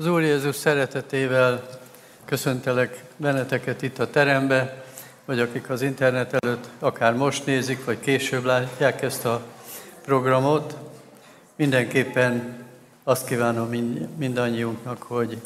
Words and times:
Az 0.00 0.06
Úr 0.06 0.22
Jézus 0.22 0.56
szeretetével 0.56 1.68
köszöntelek 2.24 3.04
benneteket 3.16 3.82
itt 3.82 3.98
a 3.98 4.10
terembe, 4.10 4.84
vagy 5.24 5.40
akik 5.40 5.70
az 5.70 5.82
internet 5.82 6.36
előtt 6.38 6.68
akár 6.78 7.14
most 7.14 7.46
nézik, 7.46 7.84
vagy 7.84 8.00
később 8.00 8.44
látják 8.44 9.02
ezt 9.02 9.24
a 9.24 9.42
programot. 10.04 10.76
Mindenképpen 11.56 12.64
azt 13.04 13.26
kívánom 13.26 13.68
mindannyiunknak, 14.16 15.02
hogy 15.02 15.40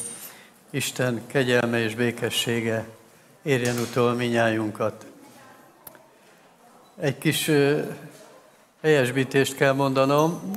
Isten 0.69 1.21
kegyelme 1.27 1.79
és 1.79 1.95
békessége 1.95 2.85
érjen 3.41 3.77
utol 3.77 4.13
minnyájunkat. 4.13 5.05
Egy 6.99 7.17
kis 7.17 7.51
helyesbítést 8.81 9.55
kell 9.55 9.73
mondanom. 9.73 10.51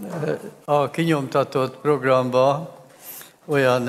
A 0.64 0.90
kinyomtatott 0.90 1.76
programba 1.76 2.76
olyan 3.48 3.88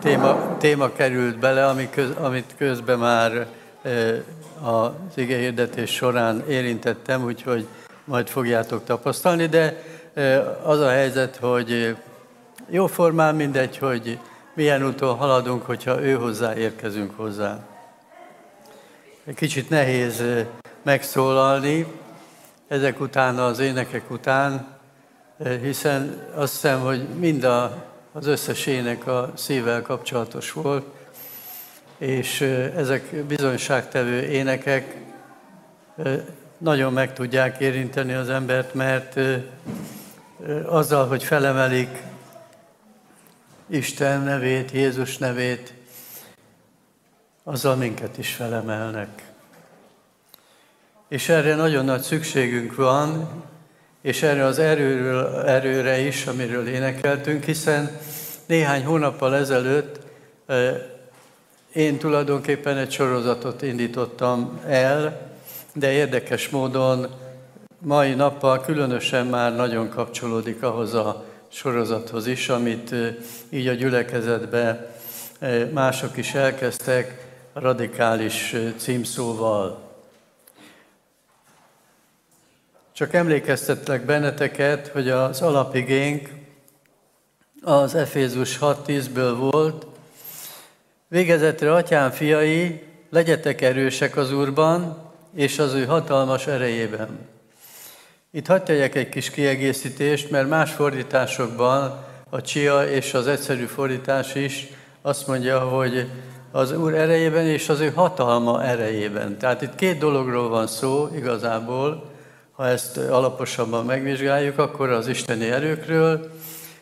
téma, 0.00 0.56
téma 0.58 0.92
került 0.92 1.38
bele, 1.38 1.66
ami 1.66 1.90
köz, 1.90 2.10
amit 2.20 2.54
közben 2.58 2.98
már 2.98 3.46
az 4.62 4.90
igehirdetés 5.14 5.90
során 5.90 6.44
érintettem, 6.48 7.24
úgyhogy 7.24 7.66
majd 8.04 8.28
fogjátok 8.28 8.84
tapasztalni, 8.84 9.46
de 9.46 9.82
az 10.62 10.80
a 10.80 10.88
helyzet, 10.88 11.36
hogy 11.36 11.96
jóformán 12.70 13.34
mindegy, 13.34 13.78
hogy 13.78 14.18
milyen 14.54 14.86
úton 14.86 15.16
haladunk, 15.16 15.66
hogyha 15.66 16.02
ő 16.02 16.14
hozzá 16.14 16.54
érkezünk 16.54 17.16
hozzá. 17.16 17.58
Kicsit 19.34 19.70
nehéz 19.70 20.22
megszólalni 20.82 21.86
ezek 22.68 23.00
után, 23.00 23.38
az 23.38 23.58
énekek 23.58 24.10
után, 24.10 24.75
hiszen 25.44 26.26
azt 26.34 26.52
hiszem, 26.52 26.80
hogy 26.80 27.08
mind 27.08 27.44
a, 27.44 27.84
az 28.12 28.26
összes 28.26 28.66
ének 28.66 29.06
a 29.06 29.32
szívvel 29.34 29.82
kapcsolatos 29.82 30.52
volt, 30.52 30.86
és 31.98 32.40
ezek 32.76 33.24
bizonyságtevő 33.24 34.22
énekek 34.22 34.96
nagyon 36.58 36.92
meg 36.92 37.12
tudják 37.12 37.60
érinteni 37.60 38.12
az 38.12 38.28
embert, 38.28 38.74
mert 38.74 39.18
azzal, 40.64 41.06
hogy 41.06 41.24
felemelik 41.24 42.02
Isten 43.66 44.20
nevét, 44.20 44.70
Jézus 44.70 45.18
nevét, 45.18 45.74
azzal 47.44 47.76
minket 47.76 48.18
is 48.18 48.34
felemelnek. 48.34 49.22
És 51.08 51.28
erre 51.28 51.54
nagyon 51.54 51.84
nagy 51.84 52.02
szükségünk 52.02 52.74
van, 52.74 53.28
és 54.06 54.22
erre 54.22 54.44
az 54.44 54.58
erőről, 54.58 55.26
erőre 55.46 55.98
is, 55.98 56.26
amiről 56.26 56.68
énekeltünk, 56.68 57.44
hiszen 57.44 57.98
néhány 58.46 58.84
hónappal 58.84 59.34
ezelőtt 59.34 59.98
én 61.72 61.98
tulajdonképpen 61.98 62.76
egy 62.76 62.90
sorozatot 62.90 63.62
indítottam 63.62 64.60
el, 64.66 65.30
de 65.74 65.92
érdekes 65.92 66.48
módon 66.48 67.06
mai 67.78 68.14
nappal 68.14 68.60
különösen 68.60 69.26
már 69.26 69.56
nagyon 69.56 69.88
kapcsolódik 69.88 70.62
ahhoz 70.62 70.94
a 70.94 71.24
sorozathoz 71.48 72.26
is, 72.26 72.48
amit 72.48 72.94
így 73.48 73.66
a 73.66 73.72
gyülekezetbe 73.72 74.94
mások 75.72 76.16
is 76.16 76.34
elkezdtek 76.34 77.26
radikális 77.52 78.54
címszóval. 78.76 79.85
Csak 82.96 83.14
emlékeztetlek 83.14 84.04
benneteket, 84.04 84.88
hogy 84.88 85.08
az 85.08 85.42
alapigénk 85.42 86.28
az 87.62 87.94
Efézus 87.94 88.58
6.10-ből 88.58 89.34
volt. 89.38 89.86
Végezetre, 91.08 91.74
atyám 91.74 92.10
fiai, 92.10 92.82
legyetek 93.10 93.60
erősek 93.60 94.16
az 94.16 94.32
Úrban, 94.32 94.98
és 95.34 95.58
az 95.58 95.74
ő 95.74 95.84
hatalmas 95.84 96.46
erejében. 96.46 97.18
Itt 98.30 98.46
hadd 98.46 98.64
tegyek 98.64 98.94
egy 98.94 99.08
kis 99.08 99.30
kiegészítést, 99.30 100.30
mert 100.30 100.48
más 100.48 100.72
fordításokban 100.72 102.04
a 102.30 102.40
csia 102.40 102.88
és 102.88 103.14
az 103.14 103.26
egyszerű 103.26 103.64
fordítás 103.64 104.34
is 104.34 104.66
azt 105.02 105.26
mondja, 105.26 105.60
hogy 105.60 106.10
az 106.50 106.72
Úr 106.72 106.94
erejében 106.94 107.46
és 107.46 107.68
az 107.68 107.80
ő 107.80 107.90
hatalma 107.90 108.64
erejében. 108.64 109.38
Tehát 109.38 109.62
itt 109.62 109.74
két 109.74 109.98
dologról 109.98 110.48
van 110.48 110.66
szó 110.66 111.08
igazából, 111.14 112.14
ha 112.56 112.66
ezt 112.66 112.96
alaposabban 112.96 113.84
megvizsgáljuk, 113.84 114.58
akkor 114.58 114.90
az 114.90 115.08
isteni 115.08 115.50
erőkről, 115.50 116.30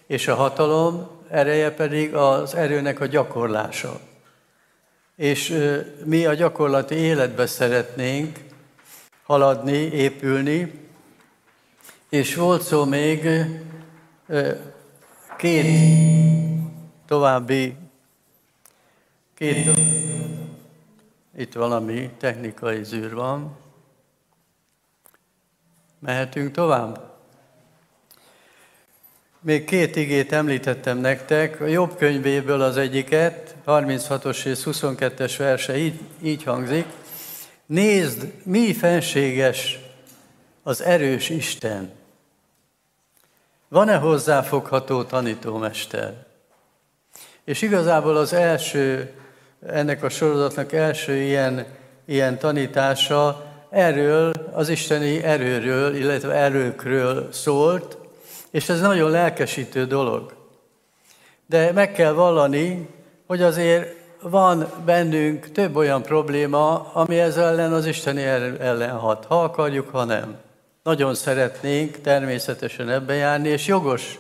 és 0.06 0.28
a 0.28 0.34
hatalom 0.34 1.08
ereje 1.28 1.70
pedig 1.70 2.14
az 2.14 2.54
erőnek 2.54 3.00
a 3.00 3.06
gyakorlása. 3.06 4.00
És 5.16 5.58
mi 6.04 6.26
a 6.26 6.34
gyakorlati 6.34 6.94
életbe 6.94 7.46
szeretnénk 7.46 8.38
haladni, 9.22 9.76
épülni, 9.76 10.72
és 12.08 12.34
volt 12.34 12.62
szó 12.62 12.84
még 12.84 13.28
két 15.36 15.66
további, 17.06 17.76
két, 19.34 19.80
itt 21.36 21.52
valami 21.52 22.10
technikai 22.18 22.84
zűr 22.84 23.14
van, 23.14 23.56
Mehetünk 26.04 26.50
tovább? 26.50 27.00
Még 29.40 29.64
két 29.64 29.96
igét 29.96 30.32
említettem 30.32 30.98
nektek, 30.98 31.60
a 31.60 31.66
jobb 31.66 31.96
könyvéből 31.96 32.60
az 32.60 32.76
egyiket, 32.76 33.56
36-os 33.66 34.44
és 34.44 34.62
22-es 34.64 35.34
verse 35.38 35.76
így, 35.76 36.00
így 36.22 36.42
hangzik. 36.42 36.86
Nézd, 37.66 38.32
mi 38.42 38.74
fenséges 38.74 39.78
az 40.62 40.82
erős 40.82 41.28
Isten. 41.28 41.92
Van-e 43.68 43.96
hozzáfogható 43.96 45.02
tanítómester? 45.02 46.26
És 47.44 47.62
igazából 47.62 48.16
az 48.16 48.32
első, 48.32 49.14
ennek 49.66 50.02
a 50.02 50.08
sorozatnak 50.08 50.72
első 50.72 51.16
ilyen, 51.16 51.66
ilyen 52.04 52.38
tanítása 52.38 53.53
erről, 53.74 54.32
az 54.52 54.68
isteni 54.68 55.22
erőről, 55.22 55.94
illetve 55.94 56.32
erőkről 56.32 57.28
szólt, 57.32 57.98
és 58.50 58.68
ez 58.68 58.80
nagyon 58.80 59.10
lelkesítő 59.10 59.84
dolog. 59.86 60.32
De 61.46 61.72
meg 61.72 61.92
kell 61.92 62.12
vallani, 62.12 62.88
hogy 63.26 63.42
azért 63.42 63.96
van 64.22 64.66
bennünk 64.84 65.52
több 65.52 65.76
olyan 65.76 66.02
probléma, 66.02 66.90
ami 66.92 67.18
ezzel 67.18 67.48
ellen 67.48 67.72
az 67.72 67.86
isteni 67.86 68.22
erő 68.22 68.56
ellen 68.60 68.98
hat, 68.98 69.24
ha 69.24 69.42
akarjuk, 69.42 69.88
ha 69.88 70.04
nem. 70.04 70.36
Nagyon 70.82 71.14
szeretnénk 71.14 72.00
természetesen 72.00 72.90
ebbe 72.90 73.14
járni, 73.14 73.48
és 73.48 73.66
jogos 73.66 74.18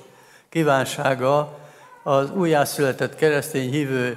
kívánsága 0.48 1.58
az 2.02 2.30
újjászületett 2.30 3.14
keresztény 3.14 3.70
hívő, 3.70 4.16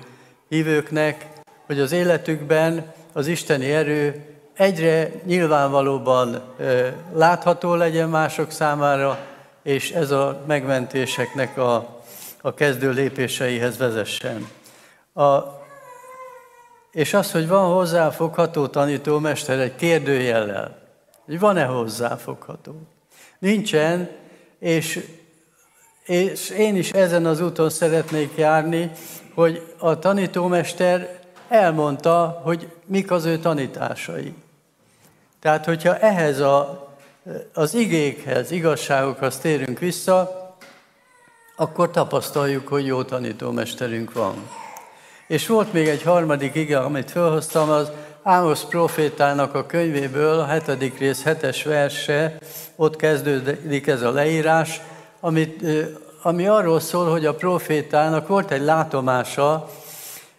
hívőknek, 0.50 1.28
hogy 1.66 1.80
az 1.80 1.92
életükben 1.92 2.94
az 3.14 3.28
isteni 3.28 3.72
erő 3.72 4.25
egyre 4.57 5.12
nyilvánvalóban 5.25 6.41
látható 7.13 7.73
legyen 7.73 8.09
mások 8.09 8.51
számára, 8.51 9.19
és 9.63 9.91
ez 9.91 10.12
a 10.12 10.44
megmentéseknek 10.47 11.57
a, 11.57 12.01
a 12.41 12.53
kezdő 12.53 12.91
lépéseihez 12.91 13.78
vezessen. 13.78 14.47
A, 15.13 15.38
és 16.91 17.13
az, 17.13 17.31
hogy 17.31 17.47
van 17.47 17.73
hozzáfogható 17.73 18.68
tanítómester 18.68 19.59
egy 19.59 19.75
kérdőjellel, 19.75 20.78
hogy 21.25 21.39
van-e 21.39 21.66
hozzáfogható. 21.66 22.81
Nincsen, 23.39 24.09
és, 24.59 25.06
és 26.06 26.50
én 26.50 26.75
is 26.75 26.91
ezen 26.91 27.25
az 27.25 27.41
úton 27.41 27.69
szeretnék 27.69 28.38
járni, 28.38 28.91
hogy 29.33 29.74
a 29.77 30.00
tanítómester 30.00 31.19
elmondta, 31.48 32.42
hogy 32.44 32.71
mik 32.86 33.12
az 33.12 33.25
ő 33.25 33.38
tanításai. 33.38 34.33
Tehát, 35.42 35.66
hogyha 35.66 35.98
ehhez 35.98 36.39
a, 36.39 36.88
az 37.54 37.74
igékhez, 37.74 38.51
igazságokhoz 38.51 39.38
térünk 39.38 39.80
vissza, 39.80 40.48
akkor 41.56 41.92
tapasztaljuk, 41.92 42.68
hogy 42.68 42.86
jó 42.86 43.04
tanítómesterünk 43.04 44.13
van. 44.13 44.50
És 45.28 45.48
volt 45.48 45.74
még 45.74 45.88
egy 45.88 46.01
harmadik 46.01 46.56
ige, 46.56 46.80
amit 46.80 47.12
felhoztam, 47.12 47.69
az 47.69 47.92
Ámos 48.24 48.66
profétának 48.66 49.56
a 49.56 49.66
könyvéből, 49.66 50.39
a 50.39 50.45
hetedik 50.45 50.98
rész 50.98 51.24
hetes 51.24 51.63
verse, 51.63 52.38
ott 52.75 52.95
kezdődik 52.95 53.88
ez 53.88 54.01
a 54.01 54.12
leírás, 54.12 54.81
amit, 55.19 55.66
ami 56.22 56.48
arról 56.48 56.80
szól, 56.80 57.12
hogy 57.12 57.25
a 57.25 57.36
profétának 57.36 58.28
volt 58.28 58.51
egy 58.51 58.62
látomása, 58.62 59.69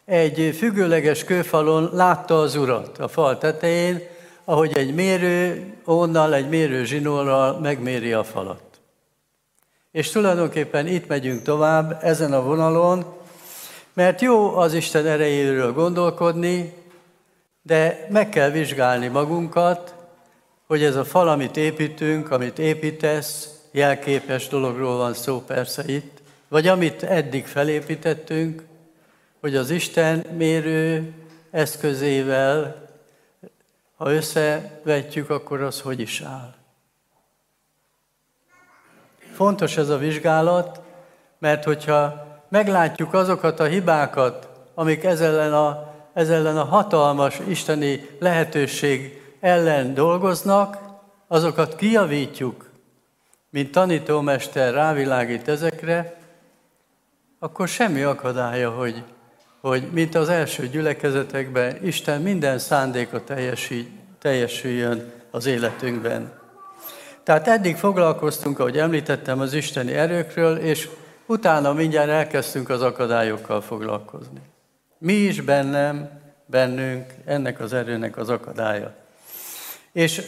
egy 0.05 0.55
függőleges 0.59 1.25
kőfalon 1.25 1.91
látta 1.93 2.41
az 2.41 2.57
urat 2.57 2.99
a 2.99 3.09
fal 3.09 3.39
tetején, 3.39 4.03
ahogy 4.49 4.77
egy 4.77 4.95
mérő 4.95 5.67
ónnal, 5.87 6.35
egy 6.35 6.49
mérő 6.49 6.85
zsinórral 6.85 7.59
megméri 7.59 8.13
a 8.13 8.25
falat. 8.25 8.63
És 9.93 10.11
tulajdonképpen 10.11 10.87
itt 10.87 11.07
megyünk 11.07 11.43
tovább 11.43 11.99
ezen 12.03 12.33
a 12.33 12.43
vonalon, 12.43 13.05
mert 13.93 14.21
jó 14.21 14.57
az 14.57 14.75
Isten 14.75 15.07
erejéről 15.07 15.73
gondolkodni, 15.73 16.75
de 17.63 18.07
meg 18.11 18.29
kell 18.29 18.51
vizsgálni 18.51 19.07
magunkat, 19.07 19.95
hogy 20.67 20.83
ez 20.83 20.97
a 20.97 21.05
fal, 21.05 21.29
amit 21.29 21.57
építünk, 21.57 22.31
amit 22.31 22.59
építesz, 22.59 23.49
jelképes 23.71 24.49
dologról 24.49 24.97
van 24.97 25.15
szó 25.15 25.41
persze 25.41 25.83
itt, 25.87 26.23
vagy 26.49 26.67
amit 26.67 27.03
eddig 27.03 27.47
felépítettünk, 27.47 28.63
hogy 29.41 29.57
az 29.57 29.71
Isten 29.71 30.25
mérő 30.37 31.13
eszközével, 31.51 32.88
ha 33.99 34.13
összevetjük, 34.13 35.31
akkor 35.31 35.63
az 35.63 35.81
hogy 35.81 36.01
is 36.01 36.21
áll. 36.21 36.55
Fontos 39.33 39.77
ez 39.77 39.89
a 39.89 39.99
vizsgálat, 39.99 40.81
mert 41.39 41.65
hogyha 41.65 42.27
meglátjuk 42.49 43.15
azokat 43.15 43.61
a 43.61 43.65
hibákat, 43.65 44.49
amik 44.75 45.05
ez 45.05 45.21
ellen 45.21 45.53
a, 45.53 45.95
ez 46.13 46.31
ellen 46.31 46.57
a 46.57 46.65
hatalmas 46.65 47.39
isteni 47.49 48.09
lehetőség 48.19 49.23
ellen 49.41 49.95
dolgoznak, 49.95 50.79
azokat 51.27 51.77
kijavítjuk, 51.77 52.71
mint 53.51 53.73
tanítómester 53.73 54.75
rávilágít 54.75 55.49
ezekre, 55.49 56.21
akkor 57.39 57.69
semmi 57.69 58.03
akadálya, 58.03 58.71
hogy, 58.71 59.05
hogy 59.61 59.89
mint 59.93 60.15
az 60.15 60.29
első 60.29 60.69
gyülekezetekben, 60.69 61.85
Isten 61.85 62.23
minden 62.23 62.59
szándéka 62.59 63.23
teljesüljön 64.19 65.13
az 65.31 65.47
életünkben. 65.47 66.33
Tehát 67.23 67.49
eddig 67.49 67.77
foglalkoztunk, 67.77 68.59
ahogy 68.59 68.79
említettem, 68.79 69.41
az 69.41 69.53
isteni 69.53 69.93
erőkről, 69.93 70.57
és 70.57 70.89
utána 71.27 71.73
mindjárt 71.73 72.09
elkezdtünk 72.09 72.69
az 72.69 72.83
akadályokkal 72.83 73.61
foglalkozni. 73.61 74.41
Mi 74.99 75.13
is 75.13 75.41
bennem, 75.41 76.11
bennünk 76.47 77.15
ennek 77.25 77.61
az 77.61 77.73
erőnek 77.73 78.17
az 78.17 78.29
akadálya. 78.29 78.95
És 79.93 80.23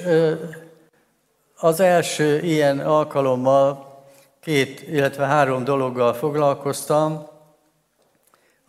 az 1.57 1.81
első 1.81 2.39
ilyen 2.39 2.79
alkalommal 2.79 3.89
két, 4.41 4.89
illetve 4.89 5.27
három 5.27 5.65
dologgal 5.65 6.13
foglalkoztam. 6.13 7.30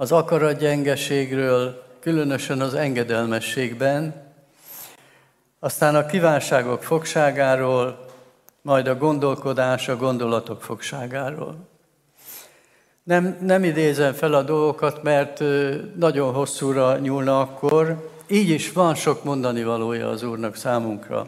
Az 0.01 0.12
akaratgyengeségről, 0.12 1.83
különösen 2.00 2.62
az 2.62 2.74
engedelmességben, 2.74 4.13
aztán 5.59 5.95
a 5.95 6.06
kívánságok 6.06 6.83
fogságáról, 6.83 8.06
majd 8.62 8.88
a 8.88 8.95
gondolkodás, 8.95 9.88
a 9.88 9.95
gondolatok 9.95 10.62
fogságáról. 10.62 11.56
Nem, 13.03 13.38
nem 13.42 13.63
idézem 13.63 14.13
fel 14.13 14.33
a 14.33 14.42
dolgokat, 14.42 15.03
mert 15.03 15.44
nagyon 15.95 16.33
hosszúra 16.33 16.97
nyúlna 16.97 17.39
akkor, 17.39 18.09
így 18.27 18.50
is 18.50 18.71
van 18.71 18.95
sok 18.95 19.24
mondani 19.24 19.63
valója 19.63 20.09
az 20.09 20.24
Úrnak 20.24 20.56
számunkra. 20.56 21.27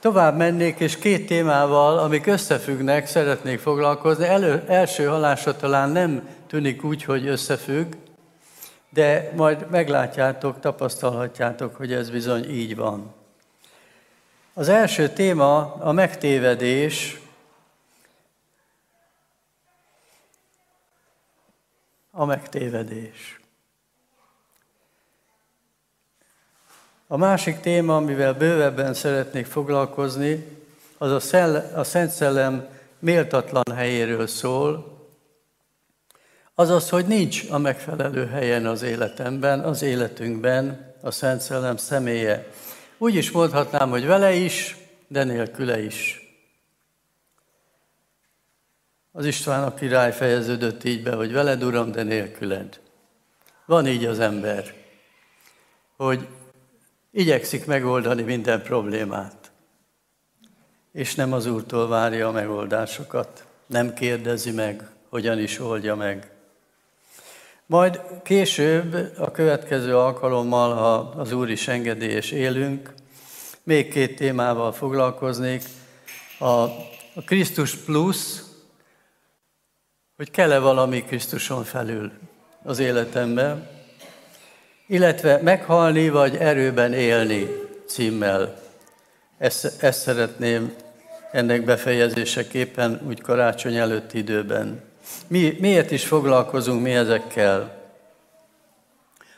Tovább 0.00 0.36
mennék, 0.36 0.78
és 0.78 0.98
két 0.98 1.26
témával, 1.26 1.98
amik 1.98 2.26
összefüggnek, 2.26 3.06
szeretnék 3.06 3.58
foglalkozni. 3.58 4.24
Elő, 4.24 4.64
első 4.66 5.04
halásra 5.04 5.56
talán 5.56 5.90
nem 5.90 6.28
tűnik 6.54 6.84
úgy, 6.84 7.04
hogy 7.04 7.26
összefügg, 7.26 7.94
de 8.88 9.32
majd 9.36 9.70
meglátjátok, 9.70 10.60
tapasztalhatjátok, 10.60 11.76
hogy 11.76 11.92
ez 11.92 12.10
bizony 12.10 12.50
így 12.50 12.76
van. 12.76 13.12
Az 14.52 14.68
első 14.68 15.08
téma 15.08 15.74
a 15.74 15.92
megtévedés, 15.92 17.20
a 22.10 22.24
megtévedés. 22.24 23.40
A 27.06 27.16
másik 27.16 27.60
téma, 27.60 27.96
amivel 27.96 28.34
bővebben 28.34 28.94
szeretnék 28.94 29.46
foglalkozni, 29.46 30.46
az 30.98 31.10
a, 31.10 31.20
szell- 31.20 31.74
a 31.74 31.84
Szent 31.84 32.10
Szellem 32.10 32.68
méltatlan 32.98 33.76
helyéről 33.76 34.26
szól, 34.26 34.93
azaz, 36.54 36.88
hogy 36.88 37.06
nincs 37.06 37.44
a 37.50 37.58
megfelelő 37.58 38.26
helyen 38.26 38.66
az 38.66 38.82
életemben, 38.82 39.60
az 39.60 39.82
életünkben 39.82 40.94
a 41.00 41.10
Szent 41.10 41.40
Szellem 41.40 41.76
személye. 41.76 42.46
Úgy 42.98 43.14
is 43.14 43.30
mondhatnám, 43.30 43.90
hogy 43.90 44.06
vele 44.06 44.32
is, 44.32 44.76
de 45.08 45.24
nélküle 45.24 45.82
is. 45.82 46.22
Az 49.12 49.26
István 49.26 49.64
a 49.64 49.74
király 49.74 50.12
fejeződött 50.12 50.84
így 50.84 51.02
be, 51.02 51.14
hogy 51.14 51.32
veled, 51.32 51.64
Uram, 51.64 51.92
de 51.92 52.02
nélküled. 52.02 52.80
Van 53.66 53.86
így 53.86 54.04
az 54.04 54.18
ember, 54.18 54.74
hogy 55.96 56.28
igyekszik 57.10 57.66
megoldani 57.66 58.22
minden 58.22 58.62
problémát, 58.62 59.50
és 60.92 61.14
nem 61.14 61.32
az 61.32 61.46
Úrtól 61.46 61.88
várja 61.88 62.28
a 62.28 62.32
megoldásokat, 62.32 63.46
nem 63.66 63.94
kérdezi 63.94 64.50
meg, 64.50 64.88
hogyan 65.08 65.38
is 65.38 65.60
oldja 65.60 65.94
meg. 65.94 66.33
Majd 67.66 68.00
később, 68.22 69.12
a 69.18 69.30
következő 69.30 69.96
alkalommal, 69.96 70.74
ha 70.74 70.94
az 71.20 71.32
Úr 71.32 71.50
is 71.50 71.68
engedi 71.68 72.06
és 72.06 72.30
élünk, 72.30 72.94
még 73.62 73.92
két 73.92 74.16
témával 74.16 74.72
foglalkoznék. 74.72 75.62
A, 76.38 76.62
a 77.14 77.22
Krisztus 77.24 77.74
plusz, 77.74 78.42
hogy 80.16 80.30
kell-e 80.30 80.58
valami 80.58 81.02
Krisztuson 81.02 81.64
felül 81.64 82.12
az 82.62 82.78
életemben, 82.78 83.68
illetve 84.86 85.40
meghalni 85.42 86.08
vagy 86.08 86.36
erőben 86.36 86.92
élni 86.92 87.48
címmel. 87.86 88.60
Ezt, 89.38 89.82
ezt 89.82 90.00
szeretném 90.00 90.74
ennek 91.32 91.64
befejezéseképpen 91.64 93.00
úgy 93.06 93.20
karácsony 93.20 93.76
előtti 93.76 94.18
időben. 94.18 94.92
Mi, 95.26 95.56
miért 95.60 95.90
is 95.90 96.06
foglalkozunk 96.06 96.82
mi 96.82 96.94
ezekkel? 96.94 97.82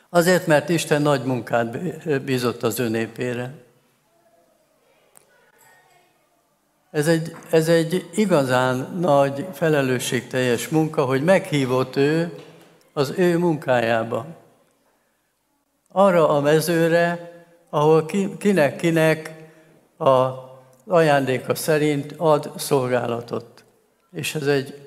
Azért, 0.09 0.47
mert 0.47 0.69
Isten 0.69 1.01
nagy 1.01 1.23
munkát 1.23 1.77
bízott 2.23 2.63
az 2.63 2.79
ő. 2.79 3.65
Ez 6.91 7.07
egy, 7.07 7.35
ez 7.49 7.69
egy 7.69 8.09
igazán 8.13 8.97
nagy 8.99 9.47
felelősségteljes 9.53 10.67
munka, 10.67 11.05
hogy 11.05 11.23
meghívott 11.23 11.95
ő 11.95 12.33
az 12.93 13.13
ő 13.17 13.37
munkájába. 13.37 14.25
Arra 15.91 16.29
a 16.29 16.41
mezőre, 16.41 17.31
ahol 17.69 18.05
kinek-kinek 18.37 19.33
a 19.97 20.29
ajándéka 20.87 21.55
szerint 21.55 22.13
ad 22.17 22.51
szolgálatot. 22.55 23.63
És 24.11 24.35
ez 24.35 24.47
egy, 24.47 24.86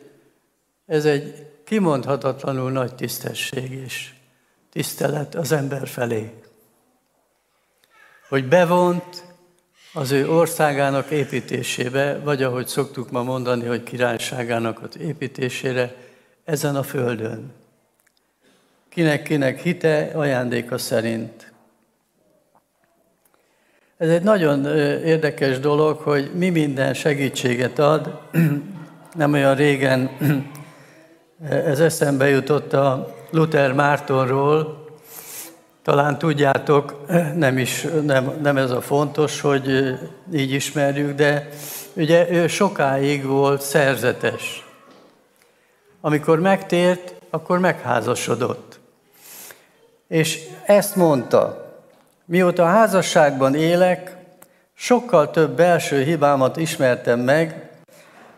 ez 0.90 1.04
egy 1.04 1.46
kimondhatatlanul 1.64 2.70
nagy 2.70 2.94
tisztesség 2.94 3.72
és 3.72 4.10
tisztelet 4.72 5.34
az 5.34 5.52
ember 5.52 5.88
felé. 5.88 6.32
Hogy 8.28 8.48
bevont 8.48 9.24
az 9.92 10.10
ő 10.10 10.30
országának 10.30 11.10
építésébe, 11.10 12.18
vagy 12.18 12.42
ahogy 12.42 12.66
szoktuk 12.66 13.10
ma 13.10 13.22
mondani, 13.22 13.66
hogy 13.66 13.82
királyságának 13.82 14.82
az 14.82 14.98
építésére 14.98 15.94
ezen 16.44 16.76
a 16.76 16.82
földön. 16.82 17.52
Kinek-kinek 18.88 19.60
hite 19.60 20.10
ajándéka 20.14 20.78
szerint. 20.78 21.52
Ez 23.96 24.08
egy 24.08 24.22
nagyon 24.22 24.64
érdekes 25.04 25.58
dolog, 25.58 25.98
hogy 25.98 26.30
mi 26.34 26.48
minden 26.48 26.94
segítséget 26.94 27.78
ad. 27.78 28.20
Nem 29.14 29.32
olyan 29.32 29.54
régen 29.54 30.10
ez 31.48 31.80
eszembe 31.80 32.28
jutott 32.28 32.72
a 32.72 33.14
Luther 33.30 33.72
Mártonról, 33.72 34.84
talán 35.82 36.18
tudjátok, 36.18 37.06
nem 37.34 37.58
is 37.58 37.86
nem, 38.02 38.38
nem 38.42 38.56
ez 38.56 38.70
a 38.70 38.80
fontos, 38.80 39.40
hogy 39.40 39.98
így 40.32 40.52
ismerjük, 40.52 41.14
de 41.14 41.48
ugye 41.92 42.30
ő 42.30 42.46
sokáig 42.46 43.24
volt 43.24 43.62
szerzetes. 43.62 44.66
Amikor 46.00 46.40
megtért, 46.40 47.14
akkor 47.30 47.58
megházasodott. 47.58 48.80
És 50.08 50.40
ezt 50.64 50.96
mondta, 50.96 51.72
mióta 52.24 52.64
házasságban 52.64 53.54
élek, 53.54 54.16
sokkal 54.74 55.30
több 55.30 55.50
belső 55.50 56.02
hibámat 56.02 56.56
ismertem 56.56 57.20
meg, 57.20 57.70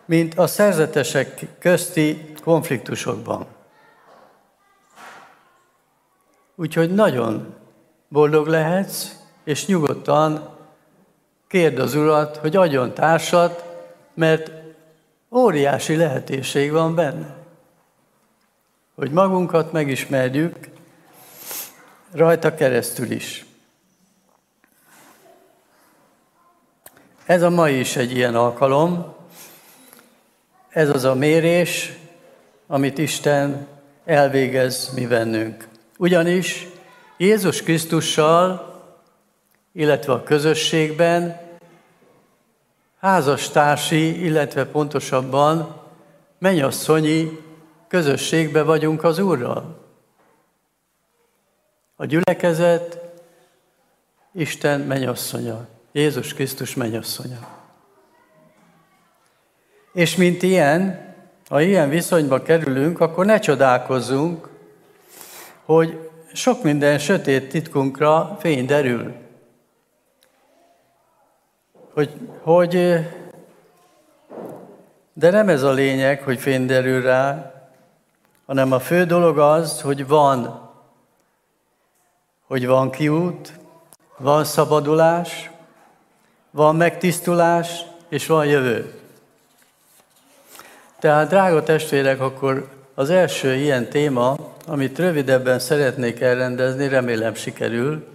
mint 0.04 0.38
a 0.38 0.46
szerzetesek 0.46 1.46
közti 1.58 2.31
konfliktusokban. 2.42 3.46
Úgyhogy 6.54 6.94
nagyon 6.94 7.54
boldog 8.08 8.46
lehetsz, 8.46 9.14
és 9.44 9.66
nyugodtan 9.66 10.48
kérd 11.48 11.78
az 11.78 11.94
Urat, 11.94 12.36
hogy 12.36 12.56
adjon 12.56 12.94
társat, 12.94 13.64
mert 14.14 14.50
óriási 15.30 15.96
lehetőség 15.96 16.72
van 16.72 16.94
benne, 16.94 17.36
hogy 18.94 19.10
magunkat 19.10 19.72
megismerjük 19.72 20.56
rajta 22.12 22.54
keresztül 22.54 23.10
is. 23.10 23.46
Ez 27.24 27.42
a 27.42 27.50
mai 27.50 27.78
is 27.78 27.96
egy 27.96 28.16
ilyen 28.16 28.34
alkalom, 28.34 29.14
ez 30.68 30.88
az 30.88 31.04
a 31.04 31.14
mérés, 31.14 31.92
amit 32.72 32.98
Isten 32.98 33.66
elvégez 34.04 34.92
mi 34.94 35.06
bennünk. 35.06 35.68
Ugyanis 35.98 36.66
Jézus 37.16 37.62
Krisztussal, 37.62 38.74
illetve 39.72 40.12
a 40.12 40.22
közösségben 40.22 41.40
házastársi, 43.00 44.24
illetve 44.24 44.66
pontosabban 44.66 45.80
mennyasszonyi 46.38 47.38
közösségbe 47.88 48.62
vagyunk 48.62 49.04
az 49.04 49.18
Úrral. 49.18 49.86
A 51.96 52.04
gyülekezet 52.04 52.98
Isten 54.32 54.80
mennyasszonya, 54.80 55.66
Jézus 55.92 56.34
Krisztus 56.34 56.74
mennyasszonya. 56.74 57.38
És 59.92 60.16
mint 60.16 60.42
ilyen, 60.42 61.11
ha 61.52 61.60
ilyen 61.60 61.88
viszonyba 61.88 62.42
kerülünk, 62.42 63.00
akkor 63.00 63.26
ne 63.26 63.38
csodálkozzunk, 63.38 64.48
hogy 65.64 66.10
sok 66.32 66.62
minden 66.62 66.98
sötét 66.98 67.48
titkunkra 67.48 68.36
fény 68.40 68.66
derül. 68.66 69.14
Hogy, 71.94 72.10
hogy, 72.42 72.72
de 75.12 75.30
nem 75.30 75.48
ez 75.48 75.62
a 75.62 75.72
lényeg, 75.72 76.22
hogy 76.22 76.38
fény 76.38 76.66
derül 76.66 77.02
rá, 77.02 77.52
hanem 78.46 78.72
a 78.72 78.80
fő 78.80 79.04
dolog 79.04 79.38
az, 79.38 79.80
hogy 79.80 80.06
van, 80.06 80.70
hogy 82.46 82.66
van 82.66 82.90
kiút, 82.90 83.52
van 84.16 84.44
szabadulás, 84.44 85.50
van 86.50 86.76
megtisztulás, 86.76 87.84
és 88.08 88.26
van 88.26 88.46
jövő. 88.46 89.01
Tehát, 91.02 91.28
drága 91.28 91.62
testvérek, 91.62 92.20
akkor 92.20 92.68
az 92.94 93.10
első 93.10 93.54
ilyen 93.54 93.88
téma, 93.88 94.36
amit 94.66 94.98
rövidebben 94.98 95.58
szeretnék 95.58 96.20
elrendezni, 96.20 96.88
remélem 96.88 97.34
sikerül, 97.34 98.06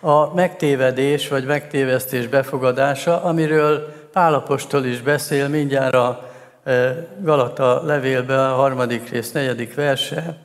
a 0.00 0.34
megtévedés 0.34 1.28
vagy 1.28 1.44
megtévesztés 1.44 2.26
befogadása, 2.26 3.22
amiről 3.22 3.94
Pálapostól 4.12 4.84
is 4.84 5.00
beszél 5.00 5.48
mindjárt 5.48 5.94
a 5.94 6.30
e, 6.64 7.06
Galata 7.22 7.82
levélbe 7.84 8.46
a 8.48 8.54
harmadik 8.54 9.08
rész, 9.08 9.32
negyedik 9.32 9.74
verse. 9.74 10.36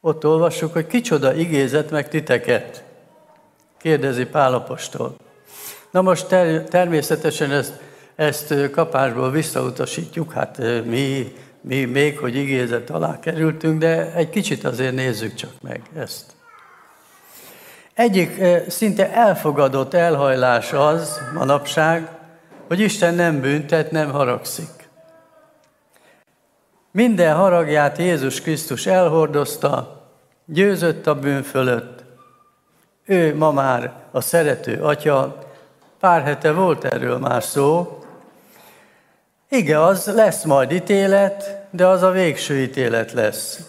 Ott 0.00 0.26
olvassuk, 0.26 0.72
hogy 0.72 0.86
kicsoda 0.86 1.34
igézet 1.34 1.90
meg 1.90 2.08
titeket, 2.08 2.84
kérdezi 3.78 4.26
Pálapostól. 4.26 5.14
Na 5.90 6.02
most 6.02 6.26
ter- 6.26 6.68
természetesen 6.68 7.50
ezt 7.50 7.72
ezt 8.16 8.70
kapásból 8.70 9.30
visszautasítjuk, 9.30 10.32
hát 10.32 10.58
mi, 10.84 11.32
mi 11.60 11.84
még, 11.84 12.18
hogy 12.18 12.36
igézet 12.36 12.90
alá 12.90 13.18
kerültünk, 13.18 13.78
de 13.78 14.12
egy 14.14 14.30
kicsit 14.30 14.64
azért 14.64 14.94
nézzük 14.94 15.34
csak 15.34 15.50
meg 15.60 15.82
ezt. 15.96 16.32
Egyik 17.94 18.42
szinte 18.68 19.12
elfogadott 19.12 19.94
elhajlás 19.94 20.72
az 20.72 21.20
manapság, 21.34 22.08
hogy 22.68 22.80
Isten 22.80 23.14
nem 23.14 23.40
büntet, 23.40 23.90
nem 23.90 24.10
haragszik. 24.10 24.88
Minden 26.90 27.36
haragját 27.36 27.98
Jézus 27.98 28.40
Krisztus 28.40 28.86
elhordozta, 28.86 30.02
győzött 30.44 31.06
a 31.06 31.14
bűn 31.14 31.42
fölött. 31.42 32.04
Ő 33.04 33.36
ma 33.36 33.52
már 33.52 33.92
a 34.10 34.20
szerető 34.20 34.82
atya, 34.82 35.38
pár 36.00 36.22
hete 36.22 36.52
volt 36.52 36.84
erről 36.84 37.18
már 37.18 37.42
szó, 37.42 38.01
Igaz, 39.54 40.06
lesz 40.06 40.44
majd 40.44 40.72
ítélet, 40.72 41.66
de 41.70 41.86
az 41.86 42.02
a 42.02 42.10
végső 42.10 42.58
ítélet 42.58 43.12
lesz. 43.12 43.60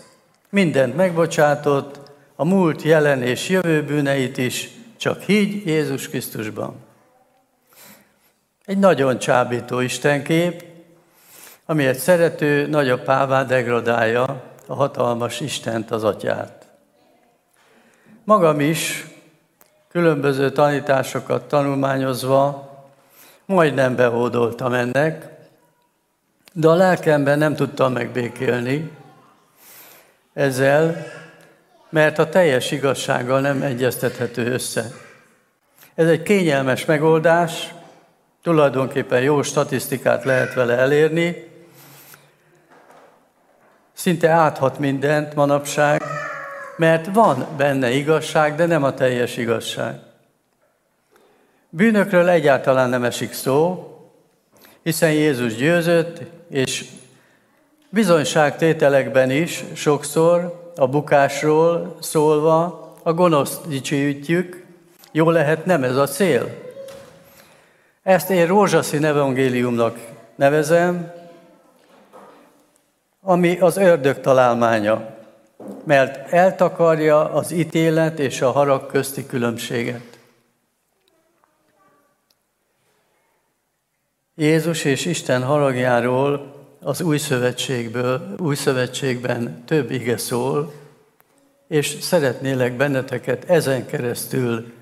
Mindent 0.49 0.95
megbocsátott, 0.95 1.99
a 2.35 2.45
múlt, 2.45 2.81
jelen 2.81 3.21
és 3.21 3.49
jövő 3.49 3.83
bűneit 3.83 4.37
is, 4.37 4.69
csak 4.97 5.21
higgy 5.21 5.67
Jézus 5.67 6.09
Krisztusban. 6.09 6.75
Egy 8.65 8.77
nagyon 8.77 9.17
csábító 9.19 9.79
istenkép, 9.79 10.63
ami 11.65 11.85
egy 11.85 11.97
szerető 11.97 12.67
nagyapává 12.67 13.43
degradálja 13.43 14.43
a 14.67 14.73
hatalmas 14.73 15.39
Istent, 15.39 15.91
az 15.91 16.03
atyát. 16.03 16.67
Magam 18.23 18.59
is 18.59 19.07
különböző 19.91 20.51
tanításokat 20.51 21.47
tanulmányozva 21.47 22.71
majdnem 23.45 23.95
behódoltam 23.95 24.73
ennek, 24.73 25.32
de 26.53 26.67
a 26.67 26.73
lelkemben 26.73 27.37
nem 27.37 27.55
tudtam 27.55 27.93
megbékélni 27.93 28.91
ezzel, 30.33 31.05
mert 31.89 32.19
a 32.19 32.29
teljes 32.29 32.71
igazsággal 32.71 33.41
nem 33.41 33.61
egyeztethető 33.61 34.51
össze. 34.51 34.91
Ez 35.95 36.07
egy 36.07 36.23
kényelmes 36.23 36.85
megoldás, 36.85 37.73
tulajdonképpen 38.41 39.21
jó 39.21 39.41
statisztikát 39.41 40.23
lehet 40.23 40.53
vele 40.53 40.77
elérni, 40.77 41.51
szinte 43.93 44.29
áthat 44.29 44.79
mindent 44.79 45.35
manapság, 45.35 46.01
mert 46.77 47.09
van 47.13 47.47
benne 47.57 47.89
igazság, 47.89 48.55
de 48.55 48.65
nem 48.65 48.83
a 48.83 48.93
teljes 48.93 49.37
igazság. 49.37 49.99
Bűnökről 51.69 52.29
egyáltalán 52.29 52.89
nem 52.89 53.03
esik 53.03 53.33
szó, 53.33 53.92
hiszen 54.83 55.11
Jézus 55.11 55.55
győzött, 55.55 56.21
és 56.49 56.85
bizonyságtételekben 57.89 59.31
is 59.31 59.63
sokszor 59.73 60.71
a 60.75 60.87
bukásról 60.87 61.97
szólva 61.99 62.93
a 63.03 63.13
gonoszt 63.13 63.67
dicsőítjük, 63.67 64.65
jó 65.11 65.29
lehet 65.29 65.65
nem 65.65 65.83
ez 65.83 65.95
a 65.95 66.07
cél. 66.07 66.49
Ezt 68.03 68.29
én 68.29 68.47
rózsaszín 68.47 69.05
evangéliumnak 69.05 69.97
nevezem, 70.35 71.11
ami 73.21 73.59
az 73.59 73.77
ördög 73.77 74.21
találmánya, 74.21 75.15
mert 75.83 76.33
eltakarja 76.33 77.33
az 77.33 77.51
ítélet 77.51 78.19
és 78.19 78.41
a 78.41 78.51
harag 78.51 78.85
közti 78.85 79.25
különbséget. 79.25 80.12
Jézus 84.35 84.83
és 84.83 85.05
Isten 85.05 85.43
haragjáról 85.43 86.55
az 86.81 87.01
új 87.01 87.17
szövetségből, 87.17 88.35
új 88.37 88.55
szövetségben 88.55 89.63
több 89.65 89.91
ige 89.91 90.17
szól, 90.17 90.73
és 91.67 91.97
szeretnélek 92.01 92.73
benneteket 92.73 93.49
ezen 93.49 93.85
keresztül 93.85 94.73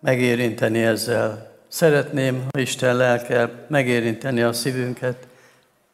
megérinteni 0.00 0.82
ezzel. 0.82 1.56
Szeretném, 1.68 2.46
ha 2.52 2.58
Isten 2.58 2.96
lelke 2.96 3.50
megérinteni 3.68 4.42
a 4.42 4.52
szívünket 4.52 5.26